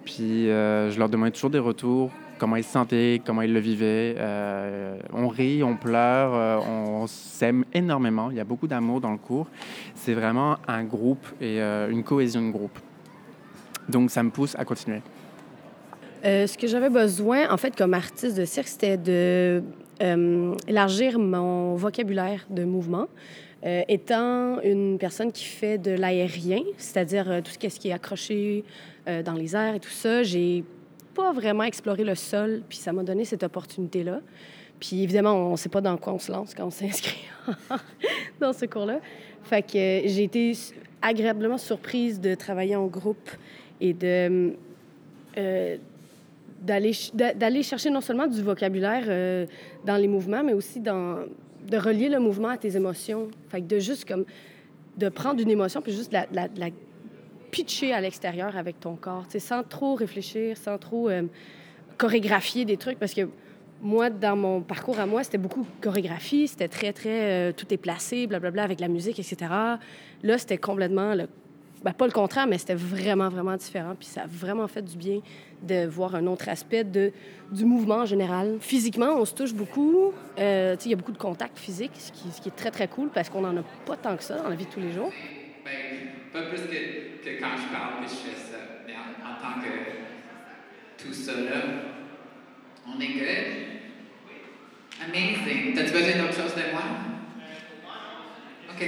Puis 0.04 0.50
euh, 0.50 0.90
je 0.90 0.98
leur 0.98 1.08
demandais 1.08 1.30
toujours 1.30 1.50
des 1.50 1.58
retours 1.60 2.10
comment 2.38 2.56
ils 2.56 2.64
se 2.64 2.72
sentaient, 2.72 3.20
comment 3.24 3.42
ils 3.42 3.52
le 3.52 3.60
vivaient. 3.60 4.14
Euh, 4.18 4.98
on 5.12 5.28
rit, 5.28 5.62
on 5.62 5.76
pleure, 5.76 6.34
euh, 6.34 6.58
on 6.58 7.06
s'aime 7.06 7.64
énormément. 7.72 8.30
Il 8.30 8.36
y 8.36 8.40
a 8.40 8.44
beaucoup 8.44 8.66
d'amour 8.66 9.00
dans 9.00 9.12
le 9.12 9.18
cours. 9.18 9.46
C'est 9.94 10.14
vraiment 10.14 10.56
un 10.66 10.84
groupe 10.84 11.26
et 11.40 11.60
euh, 11.60 11.90
une 11.90 12.02
cohésion 12.02 12.46
de 12.46 12.50
groupe. 12.50 12.78
Donc, 13.88 14.10
ça 14.10 14.22
me 14.22 14.30
pousse 14.30 14.54
à 14.58 14.64
continuer. 14.64 15.02
ce 16.22 16.56
que 16.56 16.66
j'avais 16.66 16.90
besoin, 16.90 17.50
en 17.50 17.56
fait, 17.56 17.76
comme 17.76 17.94
artiste 17.94 18.36
de 18.36 18.44
cirque, 18.44 18.68
c'était 18.68 18.96
de 18.96 19.62
élargir 20.66 21.18
mon 21.18 21.76
vocabulaire 21.76 22.46
de 22.50 22.64
mouvement. 22.64 23.06
étant 23.62 24.60
une 24.62 24.98
personne 24.98 25.32
qui 25.32 25.44
fait 25.44 25.78
de 25.78 25.92
l'aérien, 25.92 26.62
c'est-à-dire 26.78 27.42
tout 27.44 27.52
ce 27.52 27.78
qui 27.78 27.88
est 27.88 27.92
accroché 27.92 28.64
dans 29.06 29.34
les 29.34 29.54
airs 29.54 29.74
et 29.74 29.80
tout 29.80 29.90
ça, 29.90 30.22
j'ai 30.22 30.64
pas 31.14 31.32
vraiment 31.32 31.62
exploré 31.64 32.04
le 32.04 32.14
sol, 32.14 32.62
puis 32.68 32.78
ça 32.78 32.92
m'a 32.92 33.02
donné 33.02 33.24
cette 33.24 33.42
opportunité-là. 33.42 34.20
Puis 34.80 35.02
évidemment, 35.02 35.32
on 35.32 35.52
ne 35.52 35.56
sait 35.56 35.68
pas 35.68 35.80
dans 35.80 35.96
quoi 35.96 36.12
on 36.12 36.18
se 36.18 36.30
lance 36.30 36.54
quand 36.54 36.66
on 36.66 36.70
s'inscrit 36.70 37.24
dans 38.40 38.52
ce 38.52 38.66
cours-là. 38.66 39.00
Fait 39.44 39.62
que 39.62 39.72
j'ai 39.72 40.24
été 40.24 40.52
agréablement 41.00 41.58
surprise 41.58 42.20
de 42.20 42.34
travailler 42.34 42.76
en 42.76 42.86
groupe 42.86 43.30
et 43.80 43.92
de 43.92 44.54
euh, 45.36 45.76
d'aller 46.62 47.62
chercher 47.62 47.90
non 47.90 48.00
seulement 48.00 48.26
du 48.26 48.42
vocabulaire 48.42 49.04
euh, 49.08 49.44
dans 49.84 49.96
les 49.96 50.08
mouvements, 50.08 50.42
mais 50.42 50.54
aussi 50.54 50.80
dans, 50.80 51.18
de 51.68 51.76
relier 51.76 52.08
le 52.08 52.18
mouvement 52.18 52.48
à 52.48 52.56
tes 52.56 52.74
émotions. 52.74 53.28
Fait 53.50 53.60
que 53.60 53.66
de 53.66 53.78
juste 53.78 54.06
comme 54.08 54.24
de 54.96 55.08
prendre 55.10 55.40
une 55.40 55.50
émotion 55.50 55.82
puis 55.82 55.92
juste 55.92 56.12
la 56.12 56.70
pitcher 57.54 57.92
à 57.92 58.00
l'extérieur 58.00 58.56
avec 58.56 58.80
ton 58.80 58.96
corps, 58.96 59.26
sans 59.38 59.62
trop 59.62 59.94
réfléchir, 59.94 60.56
sans 60.56 60.76
trop 60.76 61.08
euh, 61.08 61.22
chorégraphier 61.96 62.64
des 62.64 62.76
trucs. 62.76 62.98
Parce 62.98 63.14
que 63.14 63.28
moi, 63.80 64.10
dans 64.10 64.34
mon 64.34 64.60
parcours 64.60 64.98
à 64.98 65.06
moi, 65.06 65.22
c'était 65.22 65.38
beaucoup 65.38 65.64
chorégraphie, 65.80 66.48
c'était 66.48 66.66
très, 66.66 66.92
très... 66.92 67.50
Euh, 67.50 67.52
tout 67.52 67.72
est 67.72 67.76
placé, 67.76 68.26
blablabla, 68.26 68.64
avec 68.64 68.80
la 68.80 68.88
musique, 68.88 69.20
etc. 69.20 69.36
Là, 70.24 70.38
c'était 70.38 70.58
complètement... 70.58 71.14
Le, 71.14 71.28
ben, 71.84 71.92
pas 71.92 72.06
le 72.06 72.12
contraire, 72.12 72.48
mais 72.48 72.58
c'était 72.58 72.74
vraiment, 72.74 73.28
vraiment 73.28 73.56
différent. 73.56 73.94
Puis 73.96 74.08
ça 74.08 74.22
a 74.22 74.26
vraiment 74.26 74.66
fait 74.66 74.82
du 74.82 74.96
bien 74.96 75.20
de 75.62 75.86
voir 75.86 76.16
un 76.16 76.26
autre 76.26 76.48
aspect 76.48 76.82
de, 76.82 77.12
du 77.52 77.64
mouvement 77.64 77.98
en 77.98 78.06
général. 78.06 78.56
Physiquement, 78.58 79.14
on 79.16 79.24
se 79.24 79.34
touche 79.34 79.54
beaucoup. 79.54 80.12
Euh, 80.40 80.74
il 80.84 80.90
y 80.90 80.94
a 80.94 80.96
beaucoup 80.96 81.12
de 81.12 81.18
contacts 81.18 81.58
physiques, 81.58 81.92
ce 81.94 82.10
qui, 82.10 82.48
est 82.48 82.56
très, 82.56 82.72
très 82.72 82.88
cool 82.88 83.10
parce 83.10 83.28
qu'on 83.28 83.42
n'en 83.42 83.56
a 83.56 83.62
pas 83.86 83.96
tant 83.96 84.16
que 84.16 84.24
ça 84.24 84.38
dans 84.38 84.48
la 84.48 84.56
vie 84.56 84.64
de 84.64 84.70
tous 84.70 84.80
les 84.80 84.90
jours. 84.90 85.12
Pas 86.34 86.42
plus 86.50 86.62
que, 86.62 87.22
que, 87.22 87.38
quand 87.38 87.56
je 87.56 87.72
parle 87.72 88.02
que 88.02 88.10
je 88.10 88.16
fais 88.16 88.34
ça. 88.34 88.58
Mais 88.84 88.94
en, 88.94 89.22
en 89.22 89.34
tant 89.40 89.60
que 89.60 89.70
tout 91.00 91.14
ça 91.14 91.32
là, 91.32 91.62
on 92.88 93.00
est 93.00 93.06
good? 93.06 93.54
Amazing. 95.00 95.74
T'as-tu 95.76 95.92
besoin 95.92 96.22
d'autre 96.24 96.34
chose 96.34 96.56
de 96.56 96.72
moi? 96.72 96.82
OK. 98.68 98.82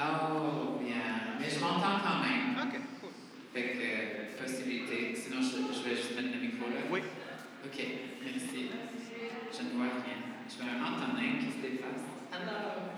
Oh, 0.00 0.80
bien. 0.82 0.96
Mais 1.38 1.48
je 1.48 1.60
m'entends 1.60 2.00
quand 2.02 2.26
même. 2.26 2.56
OK, 2.60 2.80
cool. 3.00 3.12
Fait 3.52 3.62
que, 3.62 4.42
possibilité. 4.42 5.14
Sinon, 5.14 5.40
je, 5.40 5.78
je 5.78 5.88
vais 5.88 5.94
juste 5.94 6.16
mettre 6.16 6.34
le 6.34 6.40
micro 6.40 6.70
là. 6.70 6.80
Oui. 6.90 7.02
OK, 7.64 7.86
merci. 8.24 8.70
Je 9.52 9.62
ne 9.62 9.70
vois 9.76 9.94
rien. 10.04 10.18
Je 10.48 10.58
vais 10.58 10.70
vraiment 10.70 10.96
entendre 10.96 11.20
un 11.20 11.38
qui 11.38 11.52
se 11.52 11.62
déface. 11.62 12.02
Hello. 12.32 12.93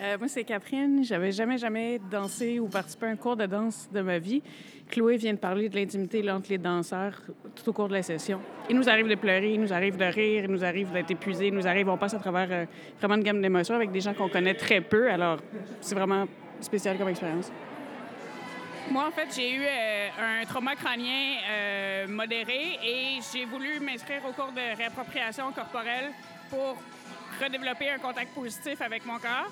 Euh, 0.00 0.16
moi, 0.16 0.28
c'est 0.28 0.44
Catherine. 0.44 1.02
J'avais 1.02 1.32
jamais, 1.32 1.58
jamais 1.58 2.00
dansé 2.10 2.60
ou 2.60 2.68
participé 2.68 3.06
à 3.06 3.08
un 3.10 3.16
cours 3.16 3.36
de 3.36 3.46
danse 3.46 3.88
de 3.92 4.00
ma 4.00 4.18
vie. 4.18 4.42
Chloé 4.88 5.16
vient 5.16 5.32
de 5.32 5.38
parler 5.38 5.68
de 5.68 5.74
l'intimité 5.74 6.28
entre 6.30 6.50
les 6.50 6.58
danseurs 6.58 7.20
tout 7.54 7.68
au 7.68 7.72
cours 7.72 7.88
de 7.88 7.94
la 7.94 8.02
session. 8.02 8.40
Il 8.70 8.76
nous 8.76 8.88
arrive 8.88 9.08
de 9.08 9.16
pleurer, 9.16 9.52
il 9.52 9.60
nous 9.60 9.72
arrive 9.72 9.96
de 9.96 10.04
rire, 10.04 10.44
il 10.44 10.50
nous 10.50 10.64
arrive 10.64 10.92
d'être 10.92 11.10
épuisé, 11.10 11.48
il 11.48 11.54
nous 11.54 11.66
arrive, 11.66 11.88
on 11.88 11.98
passe 11.98 12.14
à 12.14 12.18
travers 12.18 12.48
euh, 12.50 12.64
vraiment 12.98 13.16
une 13.16 13.24
gamme 13.24 13.42
d'émotions 13.42 13.74
avec 13.74 13.90
des 13.90 14.00
gens 14.00 14.14
qu'on 14.14 14.28
connaît 14.28 14.54
très 14.54 14.80
peu. 14.80 15.10
Alors, 15.10 15.40
c'est 15.80 15.96
vraiment 15.96 16.26
spécial 16.60 16.96
comme 16.96 17.08
expérience. 17.08 17.50
Moi, 18.90 19.06
en 19.06 19.10
fait, 19.10 19.28
j'ai 19.34 19.52
eu 19.52 19.62
euh, 19.64 20.08
un 20.42 20.46
trauma 20.46 20.74
crânien 20.74 22.06
modéré 22.08 22.78
et 22.82 23.20
j'ai 23.32 23.44
voulu 23.44 23.80
m'inscrire 23.80 24.24
au 24.24 24.32
cours 24.32 24.52
de 24.52 24.76
réappropriation 24.76 25.52
corporelle 25.52 26.10
pour 26.48 26.76
redévelopper 27.40 27.90
un 27.90 27.98
contact 27.98 28.34
positif 28.34 28.80
avec 28.80 29.04
mon 29.06 29.18
corps. 29.18 29.50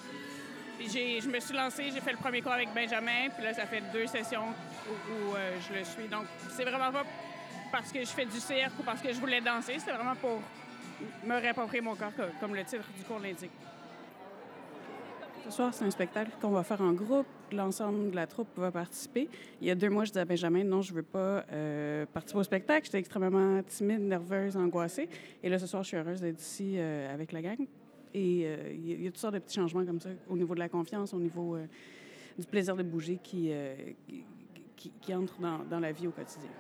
je 0.81 1.29
me 1.29 1.41
suis 1.41 1.55
lancée, 1.55 1.91
j'ai 1.93 2.01
fait 2.01 2.13
le 2.13 2.19
premier 2.19 2.43
cours 2.43 2.53
avec 2.53 2.73
Benjamin, 2.75 3.29
puis 3.35 3.45
là, 3.45 3.55
ça 3.55 3.67
fait 3.67 3.83
deux 3.93 4.07
sessions 4.07 4.55
où, 4.89 5.35
euh, 5.35 5.57
je 5.69 5.79
le 5.79 5.85
suis. 5.85 6.09
Donc, 6.09 6.25
c'est 6.51 6.65
vraiment 6.65 6.93
pas 6.93 7.05
parce 7.71 7.93
que 7.93 8.01
je 8.01 8.07
fais 8.07 8.25
du 8.25 8.41
cirque 8.41 8.79
ou 8.79 8.83
parce 8.83 9.01
que 9.01 9.13
je 9.13 9.19
voulais 9.19 9.41
danser, 9.41 9.77
c'est 9.79 9.93
vraiment 9.93 10.15
pour 10.17 10.41
me 11.25 11.35
réapproprier 11.41 11.81
mon 11.81 11.95
corps, 11.95 12.13
comme 12.41 12.55
le 12.55 12.65
titre 12.65 12.85
du 12.97 13.05
cours 13.05 13.19
l'indique. 13.19 13.51
Ce 15.49 15.53
soir, 15.53 15.73
c'est 15.73 15.85
un 15.85 15.91
spectacle 15.91 16.33
qu'on 16.41 16.51
va 16.51 16.65
faire 16.65 16.81
en 16.81 16.93
groupe. 16.93 17.27
L'ensemble 17.53 18.11
de 18.11 18.17
la 18.17 18.27
troupe 18.27 18.49
va 18.57 18.73
participer. 18.73 19.29
Il 19.61 19.69
y 19.69 19.71
a 19.71 19.77
deux 19.77 19.89
mois, 19.89 20.05
je 20.05 20.11
disais 20.11 20.21
à 20.21 20.25
Benjamin, 20.25 20.65
non, 20.65 20.83
je 20.83 20.91
ne 20.91 20.97
veux 20.97 21.05
pas 21.05 21.45
euh, 21.53 22.05
participer 22.07 22.41
au 22.41 22.43
spectacle. 22.43 22.85
J'étais 22.87 22.99
extrêmement 22.99 23.63
timide, 23.63 24.01
nerveuse, 24.01 24.57
angoissée. 24.57 25.09
Et 25.45 25.49
là, 25.49 25.61
ce 25.61 25.69
soir, 25.69 25.85
je 25.85 25.89
suis 25.89 25.97
heureuse 25.97 26.21
d'être 26.21 26.41
ici 26.41 26.75
euh, 26.77 27.15
avec 27.15 27.31
la 27.31 27.43
gang. 27.43 27.61
Et 28.13 28.43
euh, 28.45 28.73
il 28.75 29.03
y, 29.03 29.07
a 29.07 29.11
toutes 29.11 29.21
sortes 29.21 29.35
de 29.35 29.39
petits 29.39 29.55
changements 29.55 29.85
comme 29.85 30.01
ça 30.01 30.09
au 30.29 30.37
niveau 30.37 30.55
de 30.55 30.59
la 30.59 30.69
confiance, 30.69 31.15
au 31.15 31.21
niveau 31.21 31.57
du 32.37 32.47
plaisir 32.47 32.75
de 32.75 32.83
bouger 32.83 33.21
qui, 33.23 33.53
qui, 34.77 34.93
dans, 35.39 35.59
dans 35.71 35.81
la 35.81 35.93
vie 35.93 36.09
au 36.09 36.13
quotidien. 36.13 36.51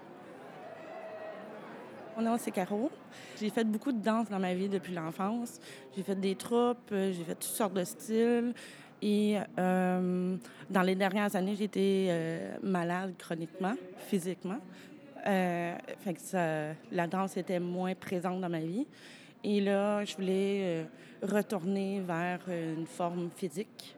Nom, 2.22 2.38
c'est 2.38 2.50
Caro. 2.50 2.90
J'ai 3.38 3.50
fait 3.50 3.64
beaucoup 3.64 3.92
de 3.92 4.02
danse 4.02 4.30
dans 4.30 4.38
ma 4.38 4.54
vie 4.54 4.70
depuis 4.70 4.94
l'enfance. 4.94 5.60
J'ai 5.94 6.02
fait 6.02 6.14
des 6.14 6.34
troupes, 6.34 6.90
euh, 6.92 7.12
j'ai 7.12 7.24
fait 7.24 7.34
toutes 7.34 7.42
sortes 7.42 7.74
de 7.74 7.84
styles. 7.84 8.54
Et 9.02 9.36
euh, 9.58 10.36
dans 10.70 10.82
les 10.82 10.94
dernières 10.94 11.36
années, 11.36 11.60
été 11.60 12.06
euh, 12.08 12.56
malade 12.62 13.14
chroniquement, 13.18 13.74
physiquement. 13.98 14.60
Fait 15.24 16.14
que 16.14 16.72
la 16.92 17.06
danse 17.06 17.36
était 17.36 17.60
moins 17.60 17.94
présente 17.94 18.40
dans 18.40 18.48
ma 18.48 18.60
vie. 18.60 18.86
Et 19.44 19.60
là, 19.60 20.04
je 20.04 20.14
voulais 20.14 20.86
retourner 21.20 22.00
vers 22.00 22.38
une 22.48 22.86
forme 22.86 23.30
physique, 23.34 23.96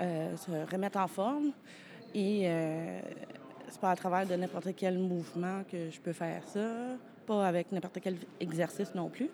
se 0.00 0.72
remettre 0.72 0.98
en 0.98 1.08
forme. 1.08 1.52
Et 2.14 2.48
c'est 3.68 3.80
pas 3.80 3.90
à 3.90 3.96
travers 3.96 4.26
de 4.26 4.34
n'importe 4.34 4.74
quel 4.74 4.98
mouvement 4.98 5.62
que 5.70 5.90
je 5.90 6.00
peux 6.00 6.14
faire 6.14 6.42
ça, 6.48 6.96
pas 7.26 7.46
avec 7.46 7.72
n'importe 7.72 7.98
quel 8.02 8.16
exercice 8.40 8.94
non 8.94 9.08
plus. 9.08 9.28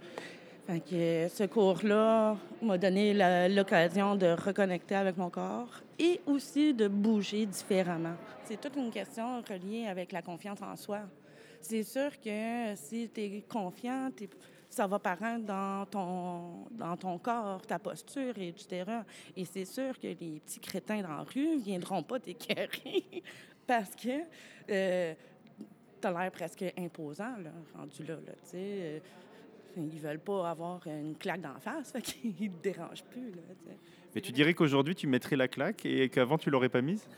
Fait 0.67 0.81
que 0.81 1.29
ce 1.29 1.45
cours-là 1.45 2.37
m'a 2.63 2.79
donné 2.79 3.15
l'occasion 3.49 4.15
de 4.15 4.29
reconnecter 4.29 4.95
avec 4.95 5.17
mon 5.17 5.29
corps 5.29 5.81
et 5.99 6.21
aussi 6.27 6.73
de 6.73 6.87
bouger 6.87 7.47
différemment. 7.47 8.15
C'est 8.45 8.61
toute 8.61 8.77
une 8.77 8.91
question 8.91 9.43
reliée 9.43 9.87
avec 9.87 10.13
la 10.13 10.23
confiance 10.23 10.63
en 10.63 10.77
soi. 10.77 11.01
C'est 11.61 11.83
sûr 11.83 12.11
que 12.21 12.75
si 12.77 13.09
tu 13.13 13.21
es 13.21 13.45
confiant, 13.49 14.11
ça 14.69 14.87
va 14.87 14.99
paraître 14.99 15.45
dans 15.45 15.85
ton, 15.87 16.67
dans 16.71 16.97
ton 16.97 17.19
corps, 17.19 17.61
ta 17.63 17.79
posture, 17.79 18.35
etc. 18.39 18.85
Et 19.37 19.45
c'est 19.45 19.65
sûr 19.65 19.99
que 19.99 20.07
les 20.07 20.41
petits 20.45 20.61
crétins 20.61 21.03
dans 21.03 21.17
la 21.17 21.23
rue 21.23 21.57
ne 21.57 21.63
viendront 21.63 22.03
pas 22.03 22.19
t'écœurer 22.19 23.05
parce 23.67 23.95
que 23.95 24.23
euh, 24.71 25.15
as 26.07 26.11
l'air 26.13 26.31
presque 26.31 26.65
imposant, 26.77 27.37
là, 27.39 27.53
rendu 27.77 28.03
là. 28.05 28.15
là 28.15 28.33
tu 28.45 28.51
sais. 28.51 28.57
Euh, 28.59 28.99
ils 29.77 30.01
veulent 30.01 30.19
pas 30.19 30.51
avoir 30.51 30.87
une 30.87 31.17
claque 31.17 31.41
d'en 31.41 31.59
face, 31.59 31.93
fait 31.93 32.03
qu'ils 32.03 32.35
ne 32.41 32.49
te 32.49 32.63
dérangent 32.63 33.05
plus. 33.05 33.31
Là. 33.31 33.43
Mais 34.15 34.21
tu 34.21 34.33
dirais 34.33 34.55
qu'aujourd'hui, 34.55 34.95
tu 34.95 35.07
mettrais 35.07 35.37
la 35.37 35.49
claque 35.49 35.87
et 35.87 36.09
qu'avant, 36.09 36.39
tu 36.39 36.51
l'aurais 36.51 36.69
pas 36.69 36.83
mise? 36.83 37.09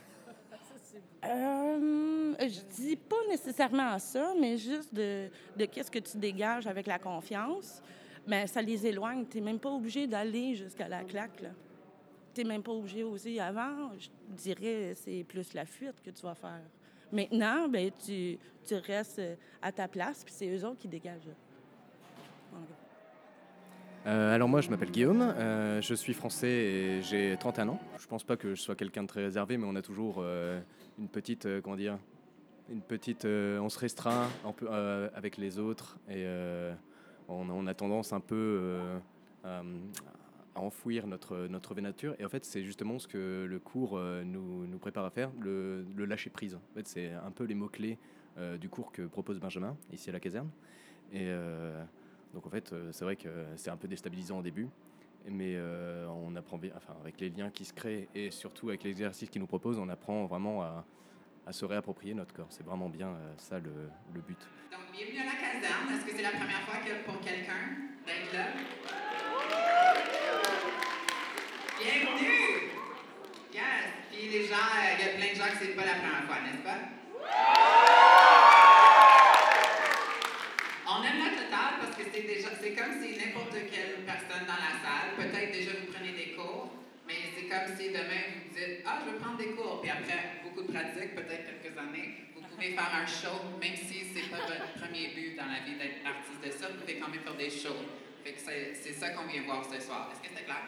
Euh, 1.25 2.35
je 2.39 2.61
dis 2.77 2.97
pas 2.97 3.17
nécessairement 3.29 3.99
ça, 3.99 4.35
mais 4.39 4.59
juste 4.59 4.95
de, 4.95 5.29
de 5.57 5.65
qu'est-ce 5.65 5.91
que 5.91 5.99
tu 5.99 6.19
dégages 6.19 6.67
avec 6.67 6.87
la 6.87 6.99
confiance. 6.99 7.83
Mais 8.27 8.47
ça 8.47 8.63
les 8.63 8.87
éloigne. 8.87 9.25
Tu 9.27 9.39
n'es 9.39 9.45
même 9.45 9.59
pas 9.59 9.71
obligé 9.71 10.07
d'aller 10.07 10.55
jusqu'à 10.55 10.89
la 10.89 11.03
claque. 11.05 11.43
Tu 12.35 12.43
n'es 12.43 12.49
même 12.49 12.63
pas 12.63 12.73
obligé 12.73 13.03
aussi 13.03 13.41
avant. 13.41 13.91
Je 13.99 14.09
dirais 14.29 14.93
c'est 14.95 15.25
plus 15.25 15.55
la 15.55 15.65
fuite 15.65 16.01
que 16.03 16.11
tu 16.11 16.23
vas 16.23 16.35
faire. 16.35 16.63
Maintenant, 17.15 17.69
ben, 17.69 17.91
tu, 18.05 18.39
tu 18.67 18.75
restes 18.75 19.23
à 19.63 19.71
ta 19.71 19.87
place, 19.87 20.25
puis 20.25 20.35
c'est 20.37 20.49
eux 20.49 20.65
autres 20.67 20.79
qui 20.79 20.89
dégagent. 20.89 21.31
Euh, 24.07 24.35
alors 24.35 24.49
moi, 24.49 24.61
je 24.61 24.69
m'appelle 24.69 24.91
Guillaume, 24.91 25.23
euh, 25.23 25.81
je 25.81 25.95
suis 25.95 26.13
français 26.13 26.49
et 26.49 27.03
j'ai 27.03 27.37
31 27.39 27.69
ans. 27.69 27.81
Je 27.99 28.07
pense 28.07 28.25
pas 28.25 28.37
que 28.37 28.55
je 28.55 28.61
sois 28.61 28.75
quelqu'un 28.75 29.03
de 29.05 29.09
très 29.09 29.23
réservé, 29.23 29.57
mais 29.57 29.67
on 29.67 29.77
a 29.77 29.83
toujours 29.83 30.17
euh, 30.19 30.61
une 30.99 31.09
petite, 31.09 31.47
euh, 31.47 31.61
comment 31.63 31.77
dire, 31.77 31.97
une 32.69 32.83
petite, 32.83 33.25
euh, 33.25 33.59
on 33.61 33.69
se 33.69 33.79
restreint 33.79 34.29
un 34.45 34.53
peu 34.53 34.67
euh, 34.71 35.09
avec 35.15 35.37
les 35.39 35.59
autres 35.59 35.99
et 36.09 36.25
euh, 36.27 36.75
on, 37.29 37.49
on 37.49 37.67
a 37.67 37.75
tendance 37.75 38.13
un 38.13 38.21
peu 38.21 38.35
euh, 38.35 38.99
à, 39.45 39.63
à 40.55 40.61
enfouir 40.61 41.07
notre, 41.07 41.47
notre 41.49 41.73
vraie 41.73 41.83
nature. 41.83 42.15
Et 42.19 42.25
en 42.25 42.29
fait, 42.29 42.45
c'est 42.45 42.63
justement 42.63 42.99
ce 42.99 43.09
que 43.09 43.47
le 43.49 43.59
cours 43.59 43.97
euh, 43.97 44.23
nous, 44.25 44.67
nous 44.67 44.79
prépare 44.79 45.05
à 45.05 45.11
faire, 45.11 45.31
le, 45.41 45.85
le 45.97 46.05
lâcher 46.05 46.31
prise. 46.31 46.55
En 46.55 46.75
fait, 46.75 46.87
c'est 46.87 47.13
un 47.13 47.31
peu 47.31 47.45
les 47.45 47.55
mots-clés 47.55 47.99
euh, 48.39 48.57
du 48.57 48.69
cours 48.69 48.93
que 48.93 49.03
propose 49.03 49.41
Benjamin, 49.41 49.77
ici 49.93 50.11
à 50.11 50.13
la 50.13 50.21
caserne. 50.21 50.51
Et 51.13 51.27
euh, 51.29 51.85
donc 52.33 52.47
en 52.47 52.51
fait, 52.51 52.75
c'est 52.93 53.05
vrai 53.05 53.17
que 53.17 53.29
c'est 53.57 53.71
un 53.71 53.77
peu 53.77 53.89
déstabilisant 53.89 54.39
au 54.39 54.43
début, 54.43 54.69
mais 55.29 55.57
on 56.09 56.35
apprend 56.37 56.59
bien, 56.59 56.73
enfin 56.77 56.95
avec 57.01 57.21
les 57.21 57.31
liens 57.31 57.51
qui 57.51 57.65
se 57.65 57.73
créent 57.73 58.09
et 58.15 58.31
surtout 58.31 58.69
avec 58.69 58.83
l'exercice 58.85 59.31
qu'il 59.31 59.41
nous 59.41 59.47
propose, 59.47 59.79
on 59.79 59.89
apprend 59.89 60.27
vraiment 60.27 60.63
à, 60.63 60.85
à 61.47 61.53
se 61.53 61.65
réapproprier 61.65 62.15
notre 62.15 62.35
corps. 62.35 62.49
C'est 62.51 62.65
vraiment 62.65 62.89
bien 62.89 63.17
ça 63.37 63.59
le, 63.61 63.71
le 64.13 64.21
but. 64.21 64.39
Donc, 64.73 64.81
bienvenue 64.93 65.21
à 65.21 65.25
la 65.25 65.41
caserne. 65.41 65.95
Est-ce 65.95 66.07
que 66.07 66.17
c'est 66.17 66.23
la 66.23 66.31
première 66.31 66.63
fois 66.63 66.77
que 66.85 67.05
pour 67.05 67.21
quelqu'un 67.21 67.63
d'être 68.05 68.33
là? 68.35 68.47
Bienvenue! 71.85 72.73
Yes! 73.53 73.85
Puis 74.09 74.33
les 74.33 74.49
euh, 74.49 74.97
il 74.97 75.05
y 75.05 75.09
a 75.11 75.21
plein 75.21 75.33
de 75.33 75.37
gens 75.37 75.53
que 75.53 75.61
c'est 75.61 75.77
pas 75.77 75.85
la 75.85 76.01
première 76.01 76.25
fois, 76.25 76.41
n'est-ce 76.41 76.65
pas? 76.65 76.81
On 80.89 81.05
aime 81.05 81.21
la 81.21 81.45
totale 81.45 81.85
parce 81.85 81.93
que 81.93 82.05
c'est 82.09 82.25
déjà, 82.25 82.49
c'est 82.57 82.73
comme 82.73 82.97
si 83.05 83.21
n'importe 83.21 83.53
quelle 83.69 84.01
personne 84.09 84.49
dans 84.49 84.57
la 84.65 84.81
salle, 84.81 85.13
peut-être 85.21 85.53
déjà 85.53 85.73
vous 85.77 85.93
prenez 85.93 86.17
des 86.17 86.33
cours, 86.33 86.73
mais 87.07 87.21
c'est 87.37 87.53
comme 87.53 87.69
si 87.77 87.93
demain 87.93 88.33
vous 88.33 88.49
dites 88.57 88.81
Ah, 88.89 89.05
je 89.05 89.13
veux 89.13 89.19
prendre 89.21 89.37
des 89.37 89.53
cours. 89.53 89.83
Puis 89.85 89.91
après 89.93 90.41
beaucoup 90.41 90.65
de 90.65 90.73
pratique, 90.73 91.13
peut-être 91.13 91.61
quelques 91.61 91.77
années, 91.77 92.33
vous 92.33 92.49
pouvez 92.49 92.73
faire 92.73 92.97
un 92.97 93.05
show, 93.05 93.61
même 93.61 93.77
si 93.77 94.09
c'est 94.09 94.33
pas 94.33 94.41
votre 94.41 94.73
premier 94.81 95.13
but 95.13 95.37
dans 95.37 95.53
la 95.53 95.61
vie 95.69 95.77
d'être 95.77 96.01
artiste 96.01 96.41
de 96.41 96.49
ça, 96.49 96.73
vous 96.73 96.81
pouvez 96.81 96.97
quand 96.97 97.13
même 97.13 97.21
faire 97.21 97.37
des 97.37 97.53
shows. 97.53 97.85
Fait 98.25 98.33
que 98.33 98.41
c'est 98.41 98.97
ça 98.97 99.11
qu'on 99.11 99.29
vient 99.29 99.45
voir 99.45 99.61
ce 99.69 99.77
soir. 99.85 100.09
Est-ce 100.09 100.25
que 100.25 100.33
c'est 100.33 100.49
clair? 100.49 100.65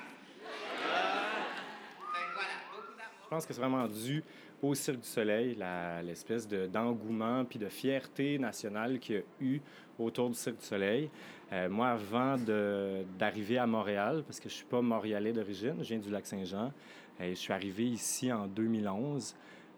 Je 3.25 3.29
pense 3.31 3.45
que 3.47 3.53
c'est 3.53 3.61
vraiment 3.61 3.87
dû 3.89 4.23
au 4.63 4.75
Cirque 4.75 5.01
du 5.01 5.07
Soleil, 5.09 5.59
l'espèce 6.05 6.47
de- 6.47 6.67
d'engouement 6.67 7.45
puis 7.45 7.59
de 7.59 7.69
fierté 7.69 8.39
nationale 8.39 8.99
qu'il 8.99 9.17
y 9.17 9.19
a 9.19 9.23
eu 9.41 9.61
autour 9.99 10.29
du 10.31 10.35
Cirque 10.37 10.59
du 10.59 10.65
Soleil. 10.65 11.11
Euh, 11.53 11.69
moi, 11.69 11.89
avant 11.89 12.37
de- 12.39 13.05
d'arriver 13.19 13.59
à 13.59 13.67
Montréal, 13.67 14.23
parce 14.27 14.41
que 14.41 14.49
je 14.49 14.55
suis 14.55 14.65
pas 14.65 14.81
montréalais 14.81 15.33
d'origine, 15.33 15.75
je 15.81 15.89
viens 15.89 15.99
du 15.99 16.11
Lac-Saint-Jean, 16.11 16.73
et 17.21 17.31
je 17.31 17.35
suis 17.35 17.53
arrivé 17.53 17.85
ici 17.85 18.33
en 18.33 18.47
2011. 18.47 19.35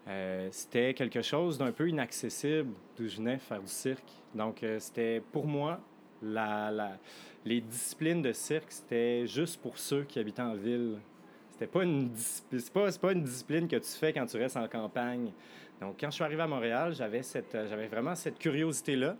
Euh, 0.07 0.47
c'était 0.51 0.93
quelque 0.93 1.21
chose 1.21 1.57
d'un 1.57 1.71
peu 1.71 1.89
inaccessible 1.89 2.71
d'où 2.97 3.07
je 3.07 3.17
venais 3.17 3.37
faire 3.37 3.61
du 3.61 3.67
cirque. 3.67 4.09
Donc, 4.33 4.63
euh, 4.63 4.79
c'était 4.79 5.21
pour 5.31 5.45
moi, 5.45 5.79
la, 6.21 6.71
la- 6.71 6.97
les 7.45 7.61
disciplines 7.61 8.21
de 8.21 8.33
cirque, 8.33 8.69
c'était 8.71 9.25
juste 9.25 9.61
pour 9.61 9.77
ceux 9.77 10.03
qui 10.03 10.19
habitaient 10.19 10.41
en 10.41 10.55
ville. 10.55 10.97
C'était 11.51 11.67
pas 11.67 11.83
une 11.83 12.09
c'est 12.15 12.71
pas, 12.71 12.89
pas 12.91 13.11
une 13.11 13.23
discipline 13.23 13.67
que 13.67 13.75
tu 13.77 13.89
fais 13.91 14.13
quand 14.13 14.25
tu 14.25 14.37
restes 14.37 14.57
en 14.57 14.67
campagne. 14.67 15.31
Donc, 15.81 15.95
quand 15.99 16.09
je 16.09 16.15
suis 16.15 16.23
arrivé 16.23 16.41
à 16.41 16.47
Montréal, 16.47 16.93
j'avais, 16.93 17.23
cette, 17.23 17.55
euh, 17.55 17.67
j'avais 17.69 17.87
vraiment 17.87 18.13
cette 18.15 18.37
curiosité-là. 18.37 19.15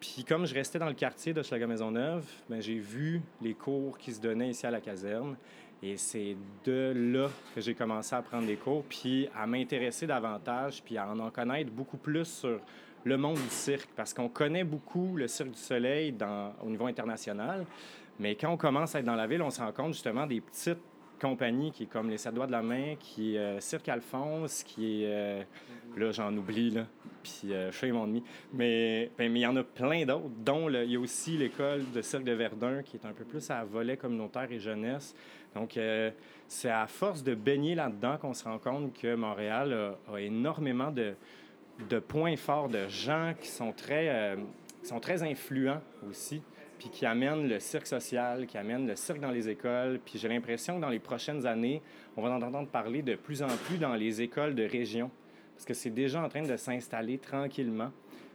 Puis, 0.00 0.24
comme 0.24 0.46
je 0.46 0.54
restais 0.54 0.78
dans 0.78 0.88
le 0.88 0.94
quartier 0.94 1.34
de 1.34 1.42
Schlager-Maisonneuve, 1.42 2.24
ben, 2.48 2.60
j'ai 2.62 2.78
vu 2.78 3.20
les 3.42 3.52
cours 3.52 3.98
qui 3.98 4.12
se 4.14 4.20
donnaient 4.20 4.48
ici 4.48 4.66
à 4.66 4.70
la 4.70 4.80
caserne. 4.80 5.36
Et 5.82 5.98
c'est 5.98 6.36
de 6.64 6.92
là 6.94 7.28
que 7.54 7.60
j'ai 7.60 7.74
commencé 7.74 8.14
à 8.14 8.22
prendre 8.22 8.46
des 8.46 8.56
cours, 8.56 8.82
puis 8.84 9.28
à 9.34 9.46
m'intéresser 9.46 10.06
davantage, 10.06 10.82
puis 10.82 10.96
à 10.96 11.10
en 11.10 11.30
connaître 11.30 11.70
beaucoup 11.70 11.98
plus 11.98 12.26
sur 12.26 12.60
le 13.04 13.16
monde 13.16 13.36
du 13.36 13.48
cirque, 13.48 13.88
parce 13.96 14.12
qu'on 14.14 14.28
connaît 14.28 14.64
beaucoup 14.64 15.16
le 15.16 15.28
Cirque 15.28 15.50
du 15.50 15.58
Soleil 15.58 16.14
au 16.62 16.68
niveau 16.68 16.86
international, 16.86 17.64
mais 18.18 18.34
quand 18.34 18.50
on 18.52 18.56
commence 18.56 18.94
à 18.94 19.00
être 19.00 19.06
dans 19.06 19.14
la 19.14 19.26
ville, 19.26 19.42
on 19.42 19.50
se 19.50 19.60
rend 19.60 19.72
compte 19.72 19.94
justement 19.94 20.26
des 20.26 20.40
petites 20.40 20.78
compagnies 21.20 21.70
qui 21.70 21.84
est 21.84 21.86
comme 21.86 22.08
les 22.08 22.18
Sept 22.18 22.34
Doigts 22.34 22.46
de 22.46 22.52
la 22.52 22.62
Main, 22.62 22.94
qui 22.98 23.36
est 23.36 23.38
euh, 23.38 23.60
Cirque 23.60 23.88
Alphonse, 23.88 24.62
qui 24.62 25.02
est... 25.02 25.06
euh, 25.06 25.42
là, 25.96 26.12
j'en 26.12 26.34
oublie, 26.36 26.70
là. 26.70 26.86
Puis 27.22 27.52
euh, 27.52 27.70
shame 27.70 27.96
on 27.96 28.06
me. 28.06 28.20
Mais 28.54 29.10
ben, 29.18 29.30
mais 29.30 29.40
il 29.40 29.42
y 29.42 29.46
en 29.46 29.56
a 29.56 29.62
plein 29.62 30.06
d'autres, 30.06 30.30
dont 30.38 30.70
il 30.70 30.90
y 30.90 30.96
a 30.96 31.00
aussi 31.00 31.36
l'école 31.36 31.90
de 31.92 32.00
Cirque 32.00 32.24
de 32.24 32.32
Verdun, 32.32 32.82
qui 32.82 32.96
est 32.96 33.06
un 33.06 33.12
peu 33.12 33.24
plus 33.24 33.50
à 33.50 33.64
volet 33.64 33.96
communautaire 33.96 34.50
et 34.50 34.58
jeunesse. 34.58 35.14
Donc, 35.54 35.76
euh, 35.76 36.10
c'est 36.46 36.70
à 36.70 36.86
force 36.86 37.22
de 37.22 37.34
baigner 37.34 37.74
là-dedans 37.74 38.16
qu'on 38.16 38.34
se 38.34 38.44
rend 38.44 38.58
compte 38.58 38.92
que 38.94 39.14
Montréal 39.14 39.96
a 40.12 40.20
énormément 40.20 40.90
de, 40.90 41.14
de 41.88 41.98
points 41.98 42.36
forts, 42.36 42.68
de 42.68 42.88
gens 42.88 43.34
qui 43.40 43.48
sont 43.48 43.72
très, 43.72 44.08
euh, 44.08 44.36
qui 44.82 44.88
sont 44.88 45.00
très 45.00 45.22
influents 45.22 45.80
aussi, 46.08 46.42
puis 46.78 46.88
qui 46.90 47.04
amènent 47.06 47.48
le 47.48 47.58
cirque 47.60 47.86
social, 47.86 48.46
qui 48.46 48.56
amènent 48.58 48.86
le 48.86 48.96
cirque 48.96 49.20
dans 49.20 49.30
les 49.30 49.48
écoles. 49.48 50.00
Puis 50.04 50.18
j'ai 50.18 50.28
l'impression 50.28 50.76
que 50.76 50.80
dans 50.80 50.88
les 50.88 50.98
prochaines 50.98 51.46
années, 51.46 51.82
on 52.16 52.22
va 52.22 52.30
en 52.30 52.42
entendre 52.42 52.68
parler 52.68 53.02
de 53.02 53.14
plus 53.16 53.42
en 53.42 53.48
plus 53.66 53.78
dans 53.78 53.94
les 53.94 54.20
écoles 54.22 54.54
de 54.54 54.64
région, 54.64 55.10
parce 55.54 55.64
que 55.66 55.74
c'est 55.74 55.90
déjà 55.90 56.22
en 56.22 56.28
train 56.28 56.42
de 56.42 56.56
s'installer 56.56 57.18
tranquillement. 57.18 57.90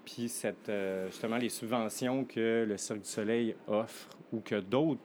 Puis 0.05 0.29
cette, 0.29 0.69
euh, 0.69 1.07
justement, 1.07 1.37
les 1.37 1.49
subventions 1.49 2.23
que 2.25 2.63
le 2.67 2.77
Cirque 2.77 3.01
du 3.01 3.09
Soleil 3.09 3.55
offre 3.67 4.07
ou 4.31 4.39
que 4.39 4.59
d'autres 4.59 4.99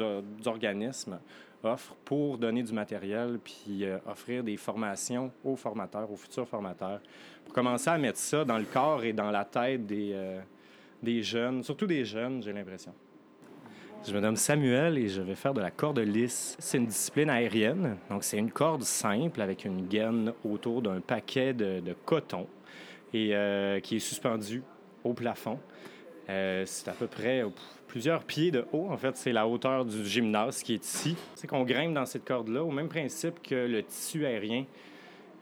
o- 0.00 0.22
organismes 0.48 1.20
offrent 1.62 1.94
pour 2.04 2.38
donner 2.38 2.62
du 2.62 2.72
matériel 2.72 3.38
puis 3.42 3.84
euh, 3.84 3.98
offrir 4.06 4.42
des 4.42 4.56
formations 4.56 5.30
aux 5.44 5.56
formateurs, 5.56 6.10
aux 6.10 6.16
futurs 6.16 6.48
formateurs, 6.48 7.00
pour 7.44 7.54
commencer 7.54 7.90
à 7.90 7.98
mettre 7.98 8.18
ça 8.18 8.44
dans 8.44 8.58
le 8.58 8.64
corps 8.64 9.04
et 9.04 9.12
dans 9.12 9.30
la 9.30 9.44
tête 9.44 9.86
des, 9.86 10.10
euh, 10.12 10.40
des 11.02 11.22
jeunes, 11.22 11.62
surtout 11.62 11.86
des 11.86 12.04
jeunes, 12.04 12.42
j'ai 12.42 12.52
l'impression. 12.52 12.92
Je 14.06 14.14
me 14.14 14.20
nomme 14.20 14.36
Samuel 14.36 14.96
et 14.96 15.08
je 15.08 15.20
vais 15.20 15.34
faire 15.34 15.52
de 15.52 15.60
la 15.60 15.70
corde 15.70 15.98
lisse. 15.98 16.56
C'est 16.58 16.78
une 16.78 16.86
discipline 16.86 17.28
aérienne, 17.28 17.96
donc 18.08 18.24
c'est 18.24 18.38
une 18.38 18.50
corde 18.50 18.82
simple 18.82 19.42
avec 19.42 19.66
une 19.66 19.86
gaine 19.86 20.32
autour 20.42 20.80
d'un 20.80 21.00
paquet 21.00 21.52
de, 21.52 21.80
de 21.80 21.94
coton 22.06 22.46
et 23.12 23.34
euh, 23.34 23.78
qui 23.80 23.96
est 23.96 24.00
suspendue 24.00 24.62
au 25.04 25.12
plafond. 25.12 25.58
Euh, 26.28 26.64
c'est 26.66 26.88
à 26.88 26.92
peu 26.92 27.06
près 27.06 27.44
plusieurs 27.88 28.22
pieds 28.24 28.50
de 28.50 28.64
haut. 28.72 28.88
En 28.90 28.96
fait, 28.96 29.16
c'est 29.16 29.32
la 29.32 29.46
hauteur 29.46 29.84
du 29.84 30.04
gymnase 30.04 30.62
qui 30.62 30.74
est 30.74 30.84
ici. 30.84 31.16
C'est 31.34 31.46
qu'on 31.46 31.64
grimpe 31.64 31.94
dans 31.94 32.06
cette 32.06 32.24
corde-là 32.24 32.62
au 32.62 32.70
même 32.70 32.88
principe 32.88 33.42
que 33.42 33.54
le 33.54 33.82
tissu 33.82 34.24
aérien, 34.26 34.64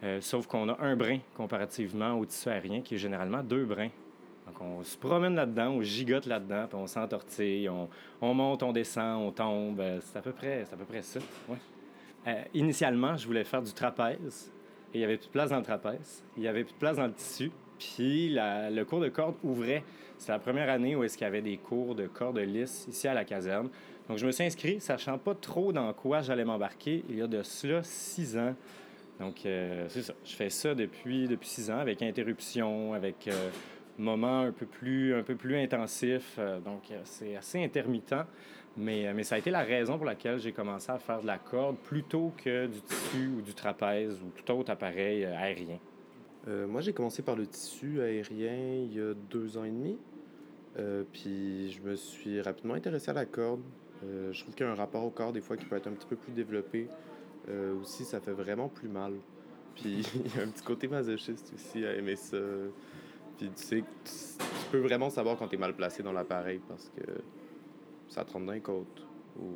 euh, 0.02 0.20
sauf 0.20 0.46
qu'on 0.46 0.68
a 0.68 0.80
un 0.80 0.96
brin 0.96 1.18
comparativement 1.34 2.14
au 2.14 2.24
tissu 2.24 2.48
aérien 2.48 2.80
qui 2.80 2.94
est 2.94 2.98
généralement 2.98 3.42
deux 3.42 3.64
brins. 3.64 3.90
Donc, 4.46 4.62
on 4.62 4.82
se 4.82 4.96
promène 4.96 5.34
là-dedans, 5.34 5.72
on 5.72 5.82
gigote 5.82 6.24
là-dedans, 6.24 6.66
puis 6.68 6.78
on 6.78 6.86
s'entortille, 6.86 7.68
on, 7.68 7.88
on, 8.22 8.32
monte, 8.32 8.62
on 8.62 8.72
descend, 8.72 9.22
on 9.22 9.30
tombe. 9.30 9.80
Euh, 9.80 9.98
c'est 10.00 10.18
à 10.18 10.22
peu 10.22 10.32
près, 10.32 10.62
à 10.62 10.76
peu 10.76 10.84
près 10.84 11.02
ça. 11.02 11.20
Ouais. 11.48 11.58
initialement, 12.54 13.16
je 13.16 13.26
voulais 13.26 13.44
faire 13.44 13.62
du 13.62 13.72
trapèze, 13.72 14.50
et 14.94 14.98
il 14.98 14.98
n'y 15.00 15.04
avait 15.04 15.18
plus 15.18 15.26
de 15.26 15.32
place 15.32 15.50
dans 15.50 15.58
le 15.58 15.64
trapèze. 15.64 16.24
Il 16.36 16.42
n'y 16.42 16.48
avait 16.48 16.64
plus 16.64 16.72
de 16.72 16.78
place 16.78 16.96
dans 16.96 17.06
le 17.06 17.12
tissu. 17.12 17.50
Puis 17.78 18.30
le 18.30 18.82
cours 18.84 19.00
de 19.00 19.08
corde 19.08 19.34
ouvrait. 19.42 19.84
C'est 20.18 20.32
la 20.32 20.40
première 20.40 20.68
année 20.68 20.96
où 20.96 21.04
est-ce 21.04 21.16
qu'il 21.16 21.24
y 21.24 21.28
avait 21.28 21.42
des 21.42 21.56
cours 21.58 21.94
de 21.94 22.08
corde 22.08 22.38
lisse 22.38 22.86
ici 22.88 23.06
à 23.06 23.14
la 23.14 23.24
caserne. 23.24 23.68
Donc, 24.08 24.18
je 24.18 24.26
me 24.26 24.32
suis 24.32 24.44
inscrit, 24.44 24.80
sachant 24.80 25.18
pas 25.18 25.34
trop 25.34 25.72
dans 25.72 25.92
quoi 25.92 26.22
j'allais 26.22 26.44
m'embarquer, 26.44 27.04
il 27.08 27.18
y 27.18 27.22
a 27.22 27.26
de 27.26 27.42
cela 27.42 27.82
six 27.84 28.36
ans. 28.36 28.54
Donc, 29.20 29.44
euh, 29.44 29.86
c'est 29.88 30.02
ça. 30.02 30.14
Je 30.24 30.34
fais 30.34 30.50
ça 30.50 30.74
depuis, 30.74 31.28
depuis 31.28 31.48
six 31.48 31.70
ans, 31.70 31.78
avec 31.78 32.02
interruption, 32.02 32.94
avec 32.94 33.28
euh, 33.28 33.50
moments 33.98 34.40
un 34.40 34.52
peu 34.52 34.66
plus, 34.66 35.14
un 35.14 35.22
peu 35.22 35.34
plus 35.34 35.56
intensifs. 35.56 36.36
Euh, 36.38 36.58
donc, 36.58 36.84
c'est 37.04 37.36
assez 37.36 37.62
intermittent. 37.62 38.14
Mais, 38.76 39.12
mais 39.12 39.24
ça 39.24 39.34
a 39.34 39.38
été 39.38 39.50
la 39.50 39.62
raison 39.62 39.96
pour 39.96 40.06
laquelle 40.06 40.38
j'ai 40.38 40.52
commencé 40.52 40.90
à 40.90 40.98
faire 40.98 41.20
de 41.20 41.26
la 41.26 41.38
corde 41.38 41.76
plutôt 41.78 42.32
que 42.42 42.66
du 42.66 42.80
tissu 42.80 43.28
ou 43.36 43.42
du 43.42 43.52
trapèze 43.52 44.20
ou 44.22 44.30
tout 44.30 44.52
autre 44.52 44.70
appareil 44.70 45.24
aérien. 45.24 45.78
Euh, 46.48 46.66
moi, 46.66 46.80
j'ai 46.80 46.92
commencé 46.92 47.22
par 47.22 47.36
le 47.36 47.46
tissu 47.46 48.00
aérien 48.00 48.84
il 48.84 48.94
y 48.94 49.00
a 49.00 49.14
deux 49.14 49.58
ans 49.58 49.64
et 49.64 49.70
demi. 49.70 49.98
Euh, 50.78 51.02
puis 51.12 51.70
je 51.72 51.82
me 51.82 51.94
suis 51.96 52.40
rapidement 52.40 52.74
intéressé 52.74 53.10
à 53.10 53.14
la 53.14 53.26
corde. 53.26 53.60
Euh, 54.04 54.32
je 54.32 54.42
trouve 54.42 54.54
qu'il 54.54 54.64
y 54.64 54.68
a 54.68 54.72
un 54.72 54.76
rapport 54.76 55.04
au 55.04 55.10
corps 55.10 55.32
des 55.32 55.40
fois 55.40 55.56
qui 55.56 55.66
peut 55.66 55.76
être 55.76 55.88
un 55.88 55.92
petit 55.92 56.06
peu 56.06 56.16
plus 56.16 56.32
développé. 56.32 56.88
aussi, 57.80 58.04
ça 58.04 58.20
fait 58.20 58.32
vraiment 58.32 58.68
plus 58.68 58.88
mal. 58.88 59.14
Puis 59.74 60.06
il 60.24 60.36
y 60.36 60.40
a 60.40 60.42
un 60.42 60.48
petit 60.48 60.64
côté 60.64 60.88
masochiste 60.88 61.52
aussi 61.54 61.84
à 61.84 61.94
aimer 61.94 62.16
ça. 62.16 62.38
Puis 63.36 63.50
tu 63.54 63.62
sais, 63.62 63.84
tu, 64.04 64.70
peux 64.72 64.78
vraiment 64.78 65.10
savoir 65.10 65.36
quand 65.36 65.48
tu 65.48 65.54
es 65.54 65.58
mal 65.58 65.74
placé 65.74 66.02
dans 66.02 66.12
l'appareil 66.12 66.60
parce 66.68 66.90
que 66.96 67.02
ça 68.08 68.24
te 68.24 68.32
rentre 68.32 68.46
dans 68.46 68.52
les 68.52 68.60
côtes. 68.60 69.06
Ou... 69.40 69.52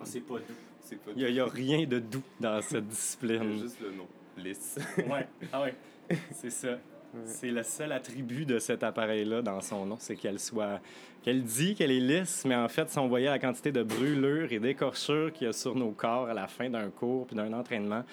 Ah, 0.00 0.04
c'est 0.04 0.20
pas 0.20 0.38
doux. 0.38 0.54
Il 1.16 1.32
n'y 1.32 1.40
a, 1.40 1.44
a, 1.44 1.48
rien 1.48 1.84
de 1.84 1.98
doux 1.98 2.22
dans 2.38 2.62
cette 2.62 2.86
discipline. 2.86 3.58
juste 3.58 3.80
le 3.80 3.90
nom. 3.90 4.06
Lisse. 4.36 4.78
ouais. 4.98 5.26
Ah 5.52 5.62
ouais. 5.62 5.74
C'est 6.32 6.50
ça. 6.50 6.78
C'est 7.24 7.50
le 7.50 7.62
seul 7.62 7.92
attribut 7.92 8.44
de 8.44 8.58
cet 8.58 8.82
appareil-là 8.82 9.42
dans 9.42 9.60
son 9.60 9.86
nom, 9.86 9.96
c'est 9.98 10.16
qu'elle 10.16 10.38
soit. 10.38 10.80
qu'elle 11.22 11.42
dit 11.42 11.74
qu'elle 11.74 11.90
est 11.90 12.00
lisse, 12.00 12.44
mais 12.44 12.54
en 12.54 12.68
fait, 12.68 12.90
si 12.90 12.98
on 12.98 13.08
voyait 13.08 13.28
la 13.28 13.38
quantité 13.38 13.72
de 13.72 13.82
brûlures 13.82 14.52
et 14.52 14.58
d'écorchures 14.58 15.32
qu'il 15.32 15.46
y 15.46 15.50
a 15.50 15.52
sur 15.52 15.74
nos 15.74 15.92
corps 15.92 16.28
à 16.28 16.34
la 16.34 16.46
fin 16.46 16.68
d'un 16.68 16.90
cours 16.90 17.26
puis 17.26 17.36
d'un 17.36 17.52
entraînement, 17.52 18.04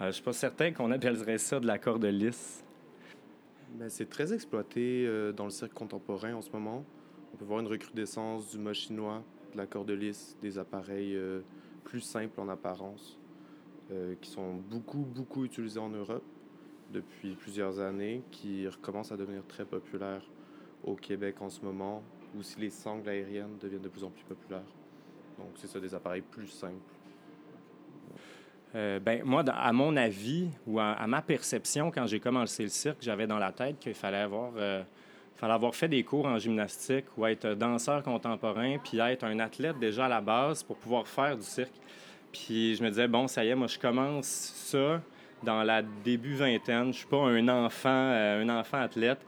euh, 0.00 0.06
je 0.06 0.12
suis 0.12 0.22
pas 0.22 0.32
certain 0.32 0.72
qu'on 0.72 0.90
appellerait 0.90 1.38
ça 1.38 1.58
de 1.58 1.66
la 1.66 1.78
corde 1.78 2.04
lisse. 2.04 2.64
Ben, 3.74 3.88
c'est 3.88 4.10
très 4.10 4.32
exploité 4.32 5.06
euh, 5.06 5.32
dans 5.32 5.44
le 5.44 5.50
cirque 5.50 5.72
contemporain 5.72 6.34
en 6.34 6.42
ce 6.42 6.50
moment. 6.50 6.84
On 7.32 7.36
peut 7.36 7.44
voir 7.44 7.60
une 7.60 7.68
recrudescence 7.68 8.50
du 8.50 8.58
mot 8.58 8.74
chinois, 8.74 9.22
de 9.52 9.58
la 9.58 9.66
corde 9.66 9.90
lisse, 9.90 10.36
des 10.42 10.58
appareils 10.58 11.16
euh, 11.16 11.40
plus 11.84 12.00
simples 12.00 12.40
en 12.40 12.48
apparence, 12.48 13.16
qui 14.20 14.30
sont 14.30 14.54
beaucoup, 14.54 14.98
beaucoup 15.00 15.44
utilisés 15.44 15.80
en 15.80 15.88
Europe 15.88 16.22
depuis 16.92 17.34
plusieurs 17.34 17.80
années 17.80 18.22
qui 18.30 18.66
recommence 18.68 19.12
à 19.12 19.16
devenir 19.16 19.42
très 19.46 19.64
populaire 19.64 20.22
au 20.84 20.94
Québec 20.94 21.36
en 21.40 21.48
ce 21.48 21.60
moment, 21.60 22.02
ou 22.36 22.42
si 22.42 22.58
les 22.58 22.70
sangles 22.70 23.08
aériennes 23.08 23.58
deviennent 23.60 23.82
de 23.82 23.88
plus 23.88 24.04
en 24.04 24.10
plus 24.10 24.24
populaires. 24.24 24.60
Donc, 25.38 25.48
c'est 25.56 25.66
ça, 25.66 25.80
des 25.80 25.94
appareils 25.94 26.22
plus 26.22 26.48
simples. 26.48 26.74
Euh, 28.74 29.00
ben, 29.00 29.22
moi, 29.24 29.42
à 29.48 29.72
mon 29.72 29.96
avis, 29.96 30.48
ou 30.66 30.78
à, 30.78 31.06
ma 31.06 31.22
perception, 31.22 31.90
quand 31.90 32.06
j'ai 32.06 32.20
commencé 32.20 32.62
le 32.62 32.68
cirque, 32.68 32.98
j'avais 33.00 33.26
dans 33.26 33.38
la 33.38 33.52
tête 33.52 33.78
qu'il 33.80 33.94
fallait 33.94 34.18
avoir, 34.18 34.52
euh, 34.56 34.82
fallait 35.36 35.54
avoir 35.54 35.74
fait 35.74 35.88
des 35.88 36.04
cours 36.04 36.26
en 36.26 36.38
gymnastique 36.38 37.06
ou 37.16 37.26
être 37.26 37.54
danseur 37.54 38.02
contemporain, 38.02 38.78
puis 38.78 38.98
être 39.00 39.24
un 39.24 39.38
athlète 39.40 39.78
déjà 39.78 40.06
à 40.06 40.08
la 40.08 40.20
base 40.20 40.62
pour 40.62 40.76
pouvoir 40.76 41.08
faire 41.08 41.36
du 41.36 41.42
cirque. 41.42 41.74
Puis 42.32 42.76
je 42.76 42.82
me 42.84 42.90
disais, 42.90 43.08
bon, 43.08 43.26
ça 43.26 43.44
y 43.44 43.48
est, 43.48 43.54
moi, 43.56 43.66
je 43.66 43.78
commence 43.78 44.26
ça 44.26 45.02
dans 45.42 45.62
la 45.62 45.82
début 45.82 46.34
vingtaine. 46.34 46.92
Je 46.92 46.98
suis 46.98 47.06
pas 47.06 47.18
un 47.18 47.48
enfant, 47.48 47.88
euh, 47.88 48.42
un 48.42 48.48
enfant 48.48 48.78
athlète. 48.78 49.18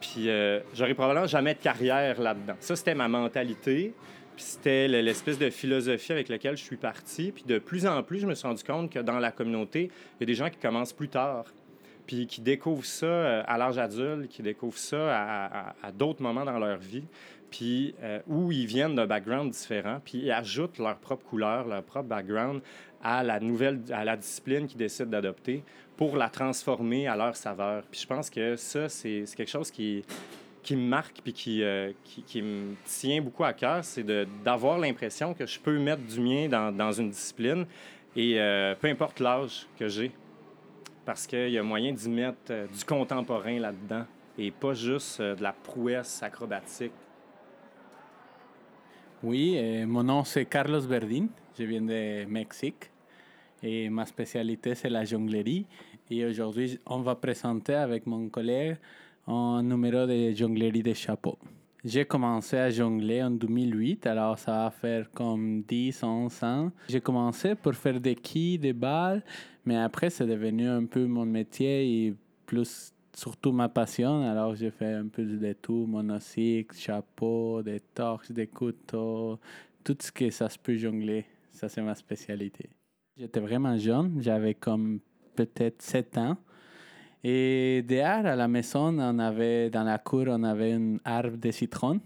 Puis 0.00 0.28
euh, 0.28 0.60
j'aurais 0.74 0.94
probablement 0.94 1.26
jamais 1.26 1.54
de 1.54 1.60
carrière 1.60 2.20
là-dedans. 2.20 2.54
Ça, 2.60 2.76
c'était 2.76 2.94
ma 2.94 3.08
mentalité. 3.08 3.94
Puis 4.36 4.44
c'était 4.44 4.86
l'espèce 4.86 5.36
de 5.38 5.50
philosophie 5.50 6.12
avec 6.12 6.28
laquelle 6.28 6.56
je 6.56 6.62
suis 6.62 6.76
parti. 6.76 7.32
Puis 7.32 7.44
de 7.44 7.58
plus 7.58 7.86
en 7.86 8.02
plus, 8.02 8.20
je 8.20 8.26
me 8.26 8.34
suis 8.34 8.46
rendu 8.46 8.62
compte 8.62 8.90
que 8.92 9.00
dans 9.00 9.18
la 9.18 9.32
communauté, 9.32 9.90
il 10.16 10.20
y 10.20 10.22
a 10.22 10.26
des 10.26 10.34
gens 10.34 10.48
qui 10.48 10.58
commencent 10.58 10.92
plus 10.92 11.08
tard. 11.08 11.44
Puis 12.06 12.26
qui 12.26 12.40
découvrent 12.40 12.84
ça 12.84 13.06
euh, 13.06 13.42
à 13.46 13.58
l'âge 13.58 13.78
adulte, 13.78 14.28
qui 14.28 14.42
découvrent 14.42 14.78
ça 14.78 15.14
à, 15.14 15.74
à, 15.82 15.92
d'autres 15.92 16.22
moments 16.22 16.44
dans 16.44 16.58
leur 16.58 16.78
vie. 16.78 17.04
Puis 17.50 17.94
où 18.26 18.52
ils 18.52 18.66
viennent 18.66 18.94
d'un 18.94 19.06
background 19.06 19.50
différent. 19.50 20.00
Puis 20.04 20.18
ils 20.18 20.30
ajoutent 20.30 20.78
leur 20.78 20.96
propre 20.98 21.24
couleur, 21.24 21.66
leur 21.66 21.82
propre 21.82 22.08
background 22.08 22.60
à 23.02 23.22
la 23.22 23.40
nouvelle, 23.40 23.80
à 23.90 24.04
la 24.04 24.16
discipline 24.16 24.66
qu'ils 24.66 24.78
décident 24.78 25.10
d'adopter 25.10 25.62
pour 25.96 26.16
la 26.16 26.28
transformer 26.28 27.08
à 27.08 27.16
leur 27.16 27.36
saveur. 27.36 27.82
Puis 27.90 28.00
je 28.00 28.06
pense 28.06 28.30
que 28.30 28.56
ça, 28.56 28.88
c'est 28.88 29.24
quelque 29.36 29.50
chose 29.50 29.70
qui, 29.70 30.04
qui 30.62 30.76
me 30.76 30.86
marque 30.86 31.20
puis 31.22 31.32
qui, 31.32 31.62
euh, 31.62 31.92
qui, 32.04 32.22
qui, 32.22 32.42
me 32.42 32.74
tient 32.84 33.20
beaucoup 33.20 33.44
à 33.44 33.52
cœur, 33.52 33.84
c'est 33.84 34.04
d'avoir 34.44 34.78
l'impression 34.78 35.34
que 35.34 35.46
je 35.46 35.58
peux 35.58 35.78
mettre 35.78 36.02
du 36.02 36.20
mien 36.20 36.48
dans, 36.48 36.70
dans 36.74 36.92
une 36.92 37.10
discipline 37.10 37.66
et 38.14 38.40
euh, 38.40 38.74
peu 38.74 38.88
importe 38.88 39.20
l'âge 39.20 39.66
que 39.78 39.88
j'ai, 39.88 40.12
parce 41.04 41.26
qu'il 41.26 41.50
y 41.50 41.58
a 41.58 41.62
moyen 41.62 41.92
d'y 41.92 42.08
mettre 42.08 42.38
euh, 42.50 42.66
du 42.66 42.84
contemporain 42.84 43.58
là-dedans 43.58 44.04
et 44.36 44.50
pas 44.50 44.74
juste 44.74 45.20
de 45.20 45.42
la 45.42 45.52
prouesse 45.52 46.22
acrobatique. 46.22 46.92
Oui, 49.22 49.58
mon 49.84 50.04
nom 50.04 50.22
c'est 50.22 50.44
Carlos 50.44 50.80
Verdín. 50.80 51.26
Je 51.58 51.64
viens 51.64 51.82
de 51.82 52.24
Mexique 52.26 52.88
et 53.60 53.88
ma 53.88 54.06
spécialité 54.06 54.76
c'est 54.76 54.88
la 54.88 55.04
jonglerie. 55.04 55.66
Et 56.08 56.24
aujourd'hui, 56.24 56.78
on 56.86 57.00
va 57.00 57.16
présenter 57.16 57.74
avec 57.74 58.06
mon 58.06 58.28
collègue 58.28 58.76
un 59.26 59.60
numéro 59.64 60.06
de 60.06 60.32
jonglerie 60.34 60.84
de 60.84 60.94
chapeau. 60.94 61.36
J'ai 61.84 62.04
commencé 62.04 62.58
à 62.58 62.70
jongler 62.70 63.22
en 63.22 63.32
2008, 63.32 64.06
alors 64.06 64.38
ça 64.38 64.52
va 64.52 64.70
faire 64.70 65.10
comme 65.12 65.62
10, 65.62 66.02
11 66.02 66.42
ans. 66.44 66.72
J'ai 66.88 67.00
commencé 67.00 67.56
pour 67.56 67.74
faire 67.74 68.00
des 68.00 68.14
quilles, 68.14 68.58
des 68.58 68.72
balles, 68.72 69.24
mais 69.64 69.76
après 69.76 70.10
c'est 70.10 70.26
devenu 70.26 70.68
un 70.68 70.84
peu 70.84 71.06
mon 71.06 71.26
métier 71.26 72.06
et 72.06 72.14
plus 72.46 72.92
surtout 73.18 73.52
ma 73.52 73.68
passion. 73.68 74.22
Alors 74.22 74.54
j'ai 74.54 74.70
fait 74.70 74.94
un 74.94 75.08
peu 75.08 75.24
de 75.24 75.52
tout, 75.54 75.86
monocycle, 75.86 76.76
chapeau, 76.76 77.62
des 77.62 77.80
torches, 77.80 78.30
des 78.30 78.46
couteaux, 78.46 79.38
tout 79.82 79.96
ce 80.00 80.12
que 80.12 80.30
ça 80.30 80.48
se 80.48 80.58
peut 80.58 80.76
jongler. 80.76 81.26
Ça, 81.50 81.68
c'est 81.68 81.82
ma 81.82 81.96
spécialité. 81.96 82.70
J'étais 83.16 83.40
vraiment 83.40 83.76
jeune, 83.76 84.22
j'avais 84.22 84.54
comme 84.54 85.00
peut-être 85.34 85.82
7 85.82 86.18
ans. 86.18 86.36
Et 87.24 87.82
dehors, 87.82 88.24
à 88.24 88.36
la 88.36 88.46
maison, 88.46 88.96
on 88.96 89.18
avait, 89.18 89.70
dans 89.70 89.82
la 89.82 89.98
cour, 89.98 90.26
on 90.28 90.44
avait 90.44 90.74
un 90.74 90.98
arbre 91.04 91.36
de 91.36 91.50
citron. 91.50 92.00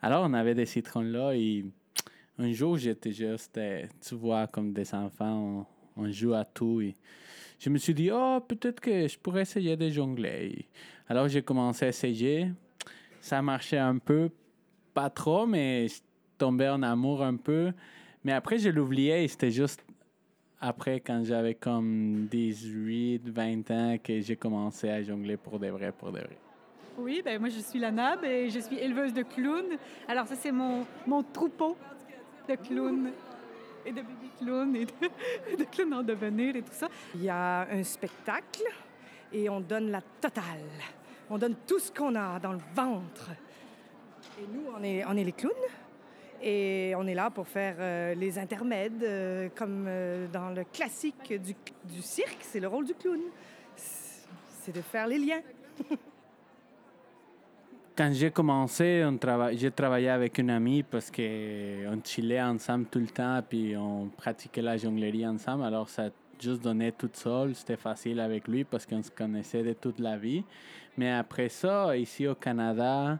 Alors, 0.00 0.24
on 0.26 0.32
avait 0.32 0.54
des 0.54 0.64
citrons 0.64 1.02
là 1.02 1.34
et 1.34 1.66
un 2.38 2.52
jour, 2.52 2.78
j'étais 2.78 3.12
juste, 3.12 3.58
euh, 3.58 3.84
tu 4.00 4.14
vois, 4.14 4.46
comme 4.46 4.72
des 4.72 4.94
enfants, 4.94 5.66
on, 5.94 6.10
joue 6.10 6.32
à 6.32 6.46
tout. 6.46 6.80
Je 7.58 7.70
me 7.70 7.78
suis 7.78 7.94
dit, 7.94 8.10
oh, 8.12 8.40
peut-être 8.46 8.80
que 8.80 9.08
je 9.08 9.18
pourrais 9.18 9.42
essayer 9.42 9.76
de 9.76 9.88
jongler. 9.90 10.66
Alors, 11.08 11.28
j'ai 11.28 11.42
commencé 11.42 11.86
à 11.86 11.88
essayer. 11.88 12.50
Ça 13.20 13.40
marchait 13.42 13.78
un 13.78 13.98
peu, 13.98 14.30
pas 14.92 15.10
trop, 15.10 15.46
mais 15.46 15.88
je 15.88 16.00
tombais 16.38 16.68
en 16.68 16.82
amour 16.82 17.22
un 17.22 17.36
peu. 17.36 17.72
Mais 18.22 18.32
après, 18.32 18.58
je 18.58 18.68
l'oubliais 18.68 19.24
et 19.24 19.28
c'était 19.28 19.50
juste 19.50 19.84
après, 20.66 21.00
quand 21.00 21.22
j'avais 21.24 21.54
comme 21.54 22.26
18, 22.30 23.28
20 23.28 23.70
ans, 23.70 23.96
que 24.02 24.20
j'ai 24.20 24.36
commencé 24.36 24.88
à 24.88 25.02
jongler 25.02 25.36
pour 25.36 25.58
de 25.58 25.66
vrai, 25.66 25.92
pour 25.92 26.10
de 26.10 26.20
vrai. 26.20 26.38
Oui, 26.96 27.20
ben 27.22 27.38
moi 27.38 27.50
je 27.50 27.58
suis 27.58 27.78
la 27.78 27.90
NAB 27.90 28.24
et 28.24 28.48
je 28.48 28.60
suis 28.60 28.78
éleveuse 28.78 29.12
de 29.12 29.22
clowns. 29.22 29.76
Alors 30.08 30.26
ça 30.26 30.36
c'est 30.36 30.52
mon, 30.52 30.86
mon 31.06 31.22
troupeau 31.22 31.76
de 32.48 32.54
clowns 32.54 33.10
et 33.84 33.90
de 33.92 34.02
bébés 34.02 34.30
clowns 34.38 34.76
et 34.76 34.86
de, 34.86 35.56
de, 35.58 35.64
clowns 35.64 35.94
en 35.94 36.02
devenir 36.02 36.56
et 36.56 36.62
tout 36.62 36.72
ça. 36.72 36.88
Il 37.14 37.22
y 37.22 37.28
a 37.28 37.68
un 37.70 37.82
spectacle 37.82 38.64
et 39.32 39.48
on 39.48 39.60
donne 39.60 39.90
la 39.90 40.00
totale. 40.20 40.64
On 41.30 41.38
donne 41.38 41.56
tout 41.66 41.78
ce 41.78 41.90
qu'on 41.90 42.14
a 42.14 42.38
dans 42.38 42.52
le 42.52 42.60
ventre. 42.74 43.30
Et 44.40 44.46
nous, 44.52 44.64
on 44.76 44.82
est, 44.82 45.04
on 45.06 45.16
est 45.16 45.24
les 45.24 45.32
clowns. 45.32 45.52
Et 46.42 46.92
on 46.96 47.06
est 47.06 47.14
là 47.14 47.30
pour 47.30 47.48
faire 47.48 47.76
euh, 47.78 48.14
les 48.14 48.38
intermèdes, 48.38 49.02
euh, 49.02 49.48
comme 49.54 49.86
euh, 49.88 50.26
dans 50.28 50.50
le 50.50 50.64
classique 50.64 51.32
du, 51.32 51.54
du 51.84 52.02
cirque, 52.02 52.40
c'est 52.42 52.60
le 52.60 52.68
rôle 52.68 52.84
du 52.84 52.94
clown. 52.94 53.20
C'est 53.76 54.72
de 54.72 54.82
faire 54.82 55.06
les 55.06 55.18
liens. 55.18 55.40
quand 57.96 58.10
j'ai 58.12 58.30
commencé, 58.30 59.04
on 59.06 59.16
trava... 59.16 59.54
j'ai 59.54 59.70
travaillé 59.70 60.08
avec 60.08 60.38
une 60.38 60.50
amie 60.50 60.82
parce 60.82 61.10
qu'on 61.10 62.00
chillait 62.04 62.42
ensemble 62.42 62.86
tout 62.86 62.98
le 62.98 63.06
temps, 63.06 63.40
puis 63.48 63.76
on 63.76 64.08
pratiquait 64.08 64.62
la 64.62 64.76
jonglerie 64.76 65.26
ensemble. 65.26 65.64
Alors, 65.64 65.88
ça 65.88 66.10
juste 66.40 66.62
donné 66.62 66.92
tout 66.92 67.10
seul. 67.12 67.54
C'était 67.54 67.76
facile 67.76 68.20
avec 68.20 68.48
lui 68.48 68.64
parce 68.64 68.86
qu'on 68.86 69.02
se 69.02 69.10
connaissait 69.10 69.62
de 69.62 69.72
toute 69.72 69.98
la 69.98 70.16
vie. 70.16 70.44
Mais 70.96 71.10
après 71.10 71.48
ça, 71.48 71.96
ici 71.96 72.26
au 72.26 72.34
Canada, 72.34 73.18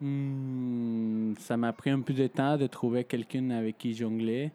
hmm, 0.00 1.34
ça 1.38 1.56
m'a 1.56 1.72
pris 1.72 1.90
un 1.90 2.00
peu 2.00 2.12
de 2.12 2.26
temps 2.26 2.56
de 2.56 2.66
trouver 2.66 3.04
quelqu'un 3.04 3.50
avec 3.50 3.78
qui 3.78 3.94
jongler. 3.94 4.50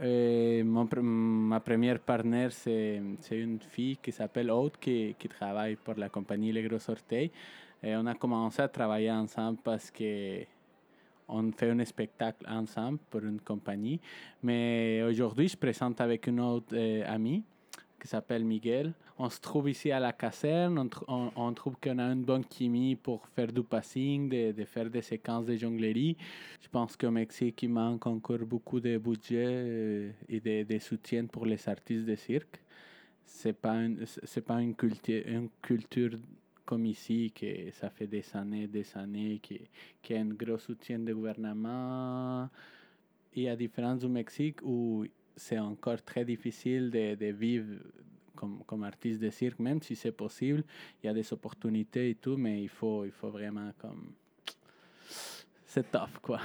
Ma 0.00 1.60
première 1.60 2.00
partenaire, 2.00 2.50
c'est 2.50 3.00
une 3.30 3.60
fille 3.60 3.98
qui 3.98 4.10
s'appelle 4.10 4.50
qui, 4.80 5.14
qui, 5.16 5.28
travaille 5.28 5.76
pour 5.76 5.94
la 5.94 6.08
compagnie 6.08 6.50
Les 6.50 6.64
Gros 6.64 6.90
Orteils. 6.90 7.30
Et 7.82 7.96
on 7.96 8.06
a 8.06 8.14
commencé 8.14 8.62
à 8.62 8.68
travailler 8.68 9.10
ensemble 9.10 9.58
parce 9.62 9.90
que 9.90 10.44
on 11.28 11.50
fait 11.52 11.70
un 11.70 11.84
spectacle 11.84 12.44
ensemble 12.48 12.98
pour 13.10 13.22
une 13.22 13.40
compagnie. 13.40 14.00
Mais 14.42 15.02
aujourd'hui, 15.02 15.48
je 15.48 15.56
présente 15.56 16.00
avec 16.00 16.26
une 16.26 16.40
autre 16.40 16.74
euh, 16.74 17.02
amie 17.06 17.42
qui 18.00 18.08
s'appelle 18.08 18.44
Miguel. 18.44 18.92
On 19.16 19.30
se 19.30 19.40
trouve 19.40 19.70
ici 19.70 19.92
à 19.92 20.00
la 20.00 20.12
caserne. 20.12 20.90
On, 21.08 21.52
trouve 21.54 21.76
qu'on 21.80 21.98
a 21.98 22.12
une 22.12 22.24
bonne 22.24 22.44
chimie 22.50 22.96
pour 22.96 23.26
faire 23.28 23.52
du 23.52 23.62
passing, 23.62 24.28
de, 24.28 24.64
faire 24.64 24.90
des 24.90 25.02
séquences 25.02 25.46
de 25.46 25.56
jonglerie. 25.56 26.16
Je 26.60 26.68
pense 26.68 26.96
qu'au 26.96 27.10
Mexique, 27.10 27.62
il 27.62 27.70
manque 27.70 28.06
encore 28.06 28.40
beaucoup 28.40 28.80
de 28.80 28.98
budget 28.98 29.46
euh, 29.46 30.10
et 30.28 30.40
de, 30.40 30.78
soutien 30.80 31.26
pour 31.26 31.46
les 31.46 31.68
artistes 31.68 32.04
de 32.04 32.16
cirque. 32.16 32.60
Ce 33.24 33.48
n'est 33.48 33.54
pas, 33.54 33.76
une, 33.76 34.04
pas 34.44 34.60
une 34.60 34.74
culture 35.62 36.10
comme 36.72 36.86
ici, 36.86 37.30
que 37.38 37.70
ça 37.72 37.90
fait 37.90 38.06
des 38.06 38.24
années, 38.32 38.66
des 38.66 38.86
années, 38.94 39.38
qu'il 39.40 39.60
y 40.08 40.14
a 40.14 40.20
un 40.20 40.30
gros 40.30 40.56
soutien 40.56 40.98
du 40.98 41.14
gouvernement. 41.14 42.48
Et 43.34 43.50
à 43.50 43.54
différence 43.54 44.00
du 44.00 44.08
Mexique, 44.08 44.60
où 44.62 45.04
c'est 45.36 45.58
encore 45.58 46.02
très 46.02 46.24
difficile 46.24 46.90
de, 46.90 47.14
de 47.14 47.26
vivre 47.26 47.74
comme, 48.34 48.64
comme, 48.64 48.84
artiste 48.84 49.20
de 49.20 49.28
cirque, 49.28 49.58
même 49.58 49.82
si 49.82 49.94
c'est 49.94 50.12
possible, 50.12 50.64
il 51.02 51.08
y 51.08 51.10
a 51.10 51.12
des 51.12 51.30
opportunités 51.30 52.08
et 52.08 52.14
tout, 52.14 52.38
mais 52.38 52.62
il 52.62 52.70
faut, 52.70 53.04
il 53.04 53.12
faut 53.12 53.28
vraiment 53.28 53.70
comme... 53.76 54.14
C'est 55.66 55.90
tough, 55.90 56.20
quoi. 56.22 56.40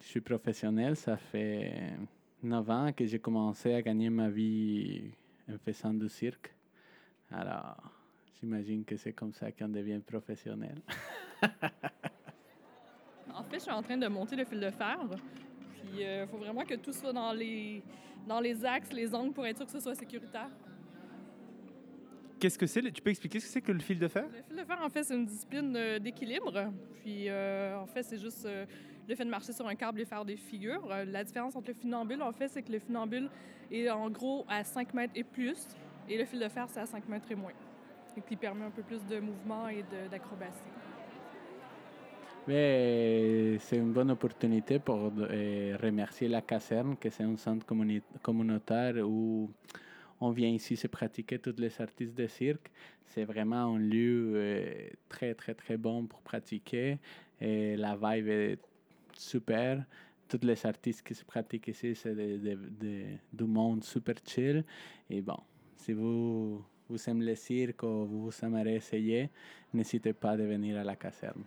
Je 0.00 0.06
suis 0.06 0.20
professionnel, 0.20 0.94
ça 0.94 1.16
fait 1.16 1.90
9 2.40 2.70
ans 2.70 2.92
que 2.92 3.04
j'ai 3.04 3.18
commencé 3.18 3.74
à 3.74 3.82
gagner 3.82 4.10
ma 4.10 4.28
vie 4.28 5.10
en 5.52 5.58
faisant 5.58 5.92
du 5.92 6.08
cirque. 6.08 6.54
Alors, 7.32 7.97
J'imagine 8.40 8.84
que 8.84 8.96
c'est 8.96 9.12
comme 9.12 9.32
ça 9.32 9.50
qu'on 9.50 9.68
devient 9.68 9.98
professionnel. 9.98 10.80
en 13.34 13.42
fait, 13.42 13.54
je 13.54 13.62
suis 13.62 13.70
en 13.70 13.82
train 13.82 13.96
de 13.96 14.06
monter 14.06 14.36
le 14.36 14.44
fil 14.44 14.60
de 14.60 14.70
fer. 14.70 14.96
Puis 15.74 15.88
il 15.98 16.04
euh, 16.04 16.26
faut 16.28 16.36
vraiment 16.36 16.64
que 16.64 16.74
tout 16.74 16.92
soit 16.92 17.12
dans 17.12 17.32
les, 17.32 17.82
dans 18.28 18.38
les 18.38 18.64
axes, 18.64 18.92
les 18.92 19.12
angles 19.12 19.32
pour 19.32 19.44
être 19.44 19.56
sûr 19.56 19.66
que 19.66 19.72
ce 19.72 19.80
soit 19.80 19.96
sécuritaire. 19.96 20.50
Qu'est-ce 22.38 22.58
que 22.58 22.66
c'est? 22.66 22.80
Tu 22.92 23.02
peux 23.02 23.10
expliquer 23.10 23.40
ce 23.40 23.46
que 23.46 23.52
c'est 23.52 23.60
que 23.60 23.72
le 23.72 23.80
fil 23.80 23.98
de 23.98 24.06
fer? 24.06 24.24
Le 24.28 24.42
fil 24.42 24.56
de 24.56 24.64
fer, 24.64 24.78
en 24.80 24.88
fait, 24.88 25.02
c'est 25.02 25.16
une 25.16 25.26
discipline 25.26 25.74
euh, 25.74 25.98
d'équilibre. 25.98 26.72
Puis, 27.02 27.28
euh, 27.28 27.76
en 27.76 27.86
fait, 27.86 28.04
c'est 28.04 28.18
juste 28.18 28.46
le 29.08 29.14
fait 29.16 29.24
de 29.24 29.30
marcher 29.30 29.52
sur 29.52 29.66
un 29.66 29.74
câble 29.74 30.00
et 30.00 30.04
faire 30.04 30.24
des 30.24 30.36
figures. 30.36 30.86
la 30.86 31.24
différence 31.24 31.56
entre 31.56 31.68
le 31.68 31.74
funambule, 31.74 32.22
en 32.22 32.30
fait, 32.30 32.46
c'est 32.46 32.62
que 32.62 32.70
le 32.70 32.78
funambule 32.78 33.28
est 33.72 33.90
en 33.90 34.08
gros 34.10 34.44
à 34.48 34.62
5 34.62 34.94
mètres 34.94 35.14
et 35.16 35.24
plus, 35.24 35.66
et 36.08 36.16
le 36.16 36.24
fil 36.24 36.38
de 36.38 36.48
fer, 36.48 36.66
c'est 36.68 36.80
à 36.80 36.86
5 36.86 37.08
mètres 37.08 37.32
et 37.32 37.34
moins 37.34 37.52
qui 38.26 38.36
permet 38.36 38.64
un 38.64 38.70
peu 38.70 38.82
plus 38.82 39.04
de 39.06 39.20
mouvement 39.20 39.68
et 39.68 39.84
d'acrobatie. 40.10 40.64
C'est 42.48 43.76
une 43.76 43.92
bonne 43.92 44.10
opportunité 44.10 44.78
pour 44.78 45.12
euh, 45.18 45.76
remercier 45.82 46.28
la 46.28 46.40
caserne, 46.40 46.96
que 46.96 47.10
c'est 47.10 47.24
un 47.24 47.36
centre 47.36 47.66
communautaire 48.22 48.94
où 49.06 49.50
on 50.20 50.30
vient 50.30 50.48
ici 50.48 50.74
se 50.74 50.86
pratiquer 50.86 51.38
tous 51.38 51.56
les 51.58 51.78
artistes 51.78 52.14
de 52.14 52.26
cirque. 52.26 52.70
C'est 53.04 53.24
vraiment 53.24 53.74
un 53.74 53.78
lieu 53.78 54.32
euh, 54.34 54.88
très, 55.10 55.34
très, 55.34 55.54
très 55.54 55.76
bon 55.76 56.06
pour 56.06 56.22
pratiquer. 56.22 56.98
La 57.40 57.96
vibe 57.96 58.28
est 58.28 58.58
super. 59.12 59.84
Tous 60.26 60.40
les 60.42 60.64
artistes 60.64 61.06
qui 61.06 61.14
se 61.14 61.24
pratiquent 61.24 61.68
ici, 61.68 61.94
c'est 61.94 62.14
du 62.14 63.44
monde 63.44 63.84
super 63.84 64.14
chill. 64.26 64.64
Et 65.10 65.20
bon, 65.20 65.38
si 65.76 65.92
vous 65.92 66.64
vous 66.88 67.08
aimez 67.08 67.26
le 67.26 67.34
cirque 67.34 67.82
ou 67.82 68.06
vous 68.06 68.30
aimeriez 68.42 68.76
essayer, 68.76 69.30
pas 70.12 70.36
de 70.36 70.44
venir 70.44 70.78
à 70.78 70.84
la 70.84 70.96
caserne. 70.96 71.44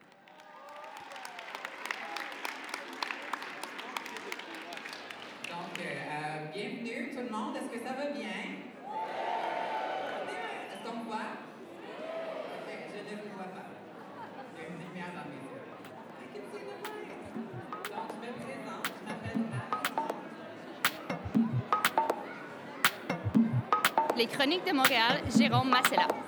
Les 24.42 24.48
Chroniques 24.48 24.66
de 24.66 24.76
Montréal, 24.76 25.22
Jérôme 25.38 25.70
Massella. 25.70 26.21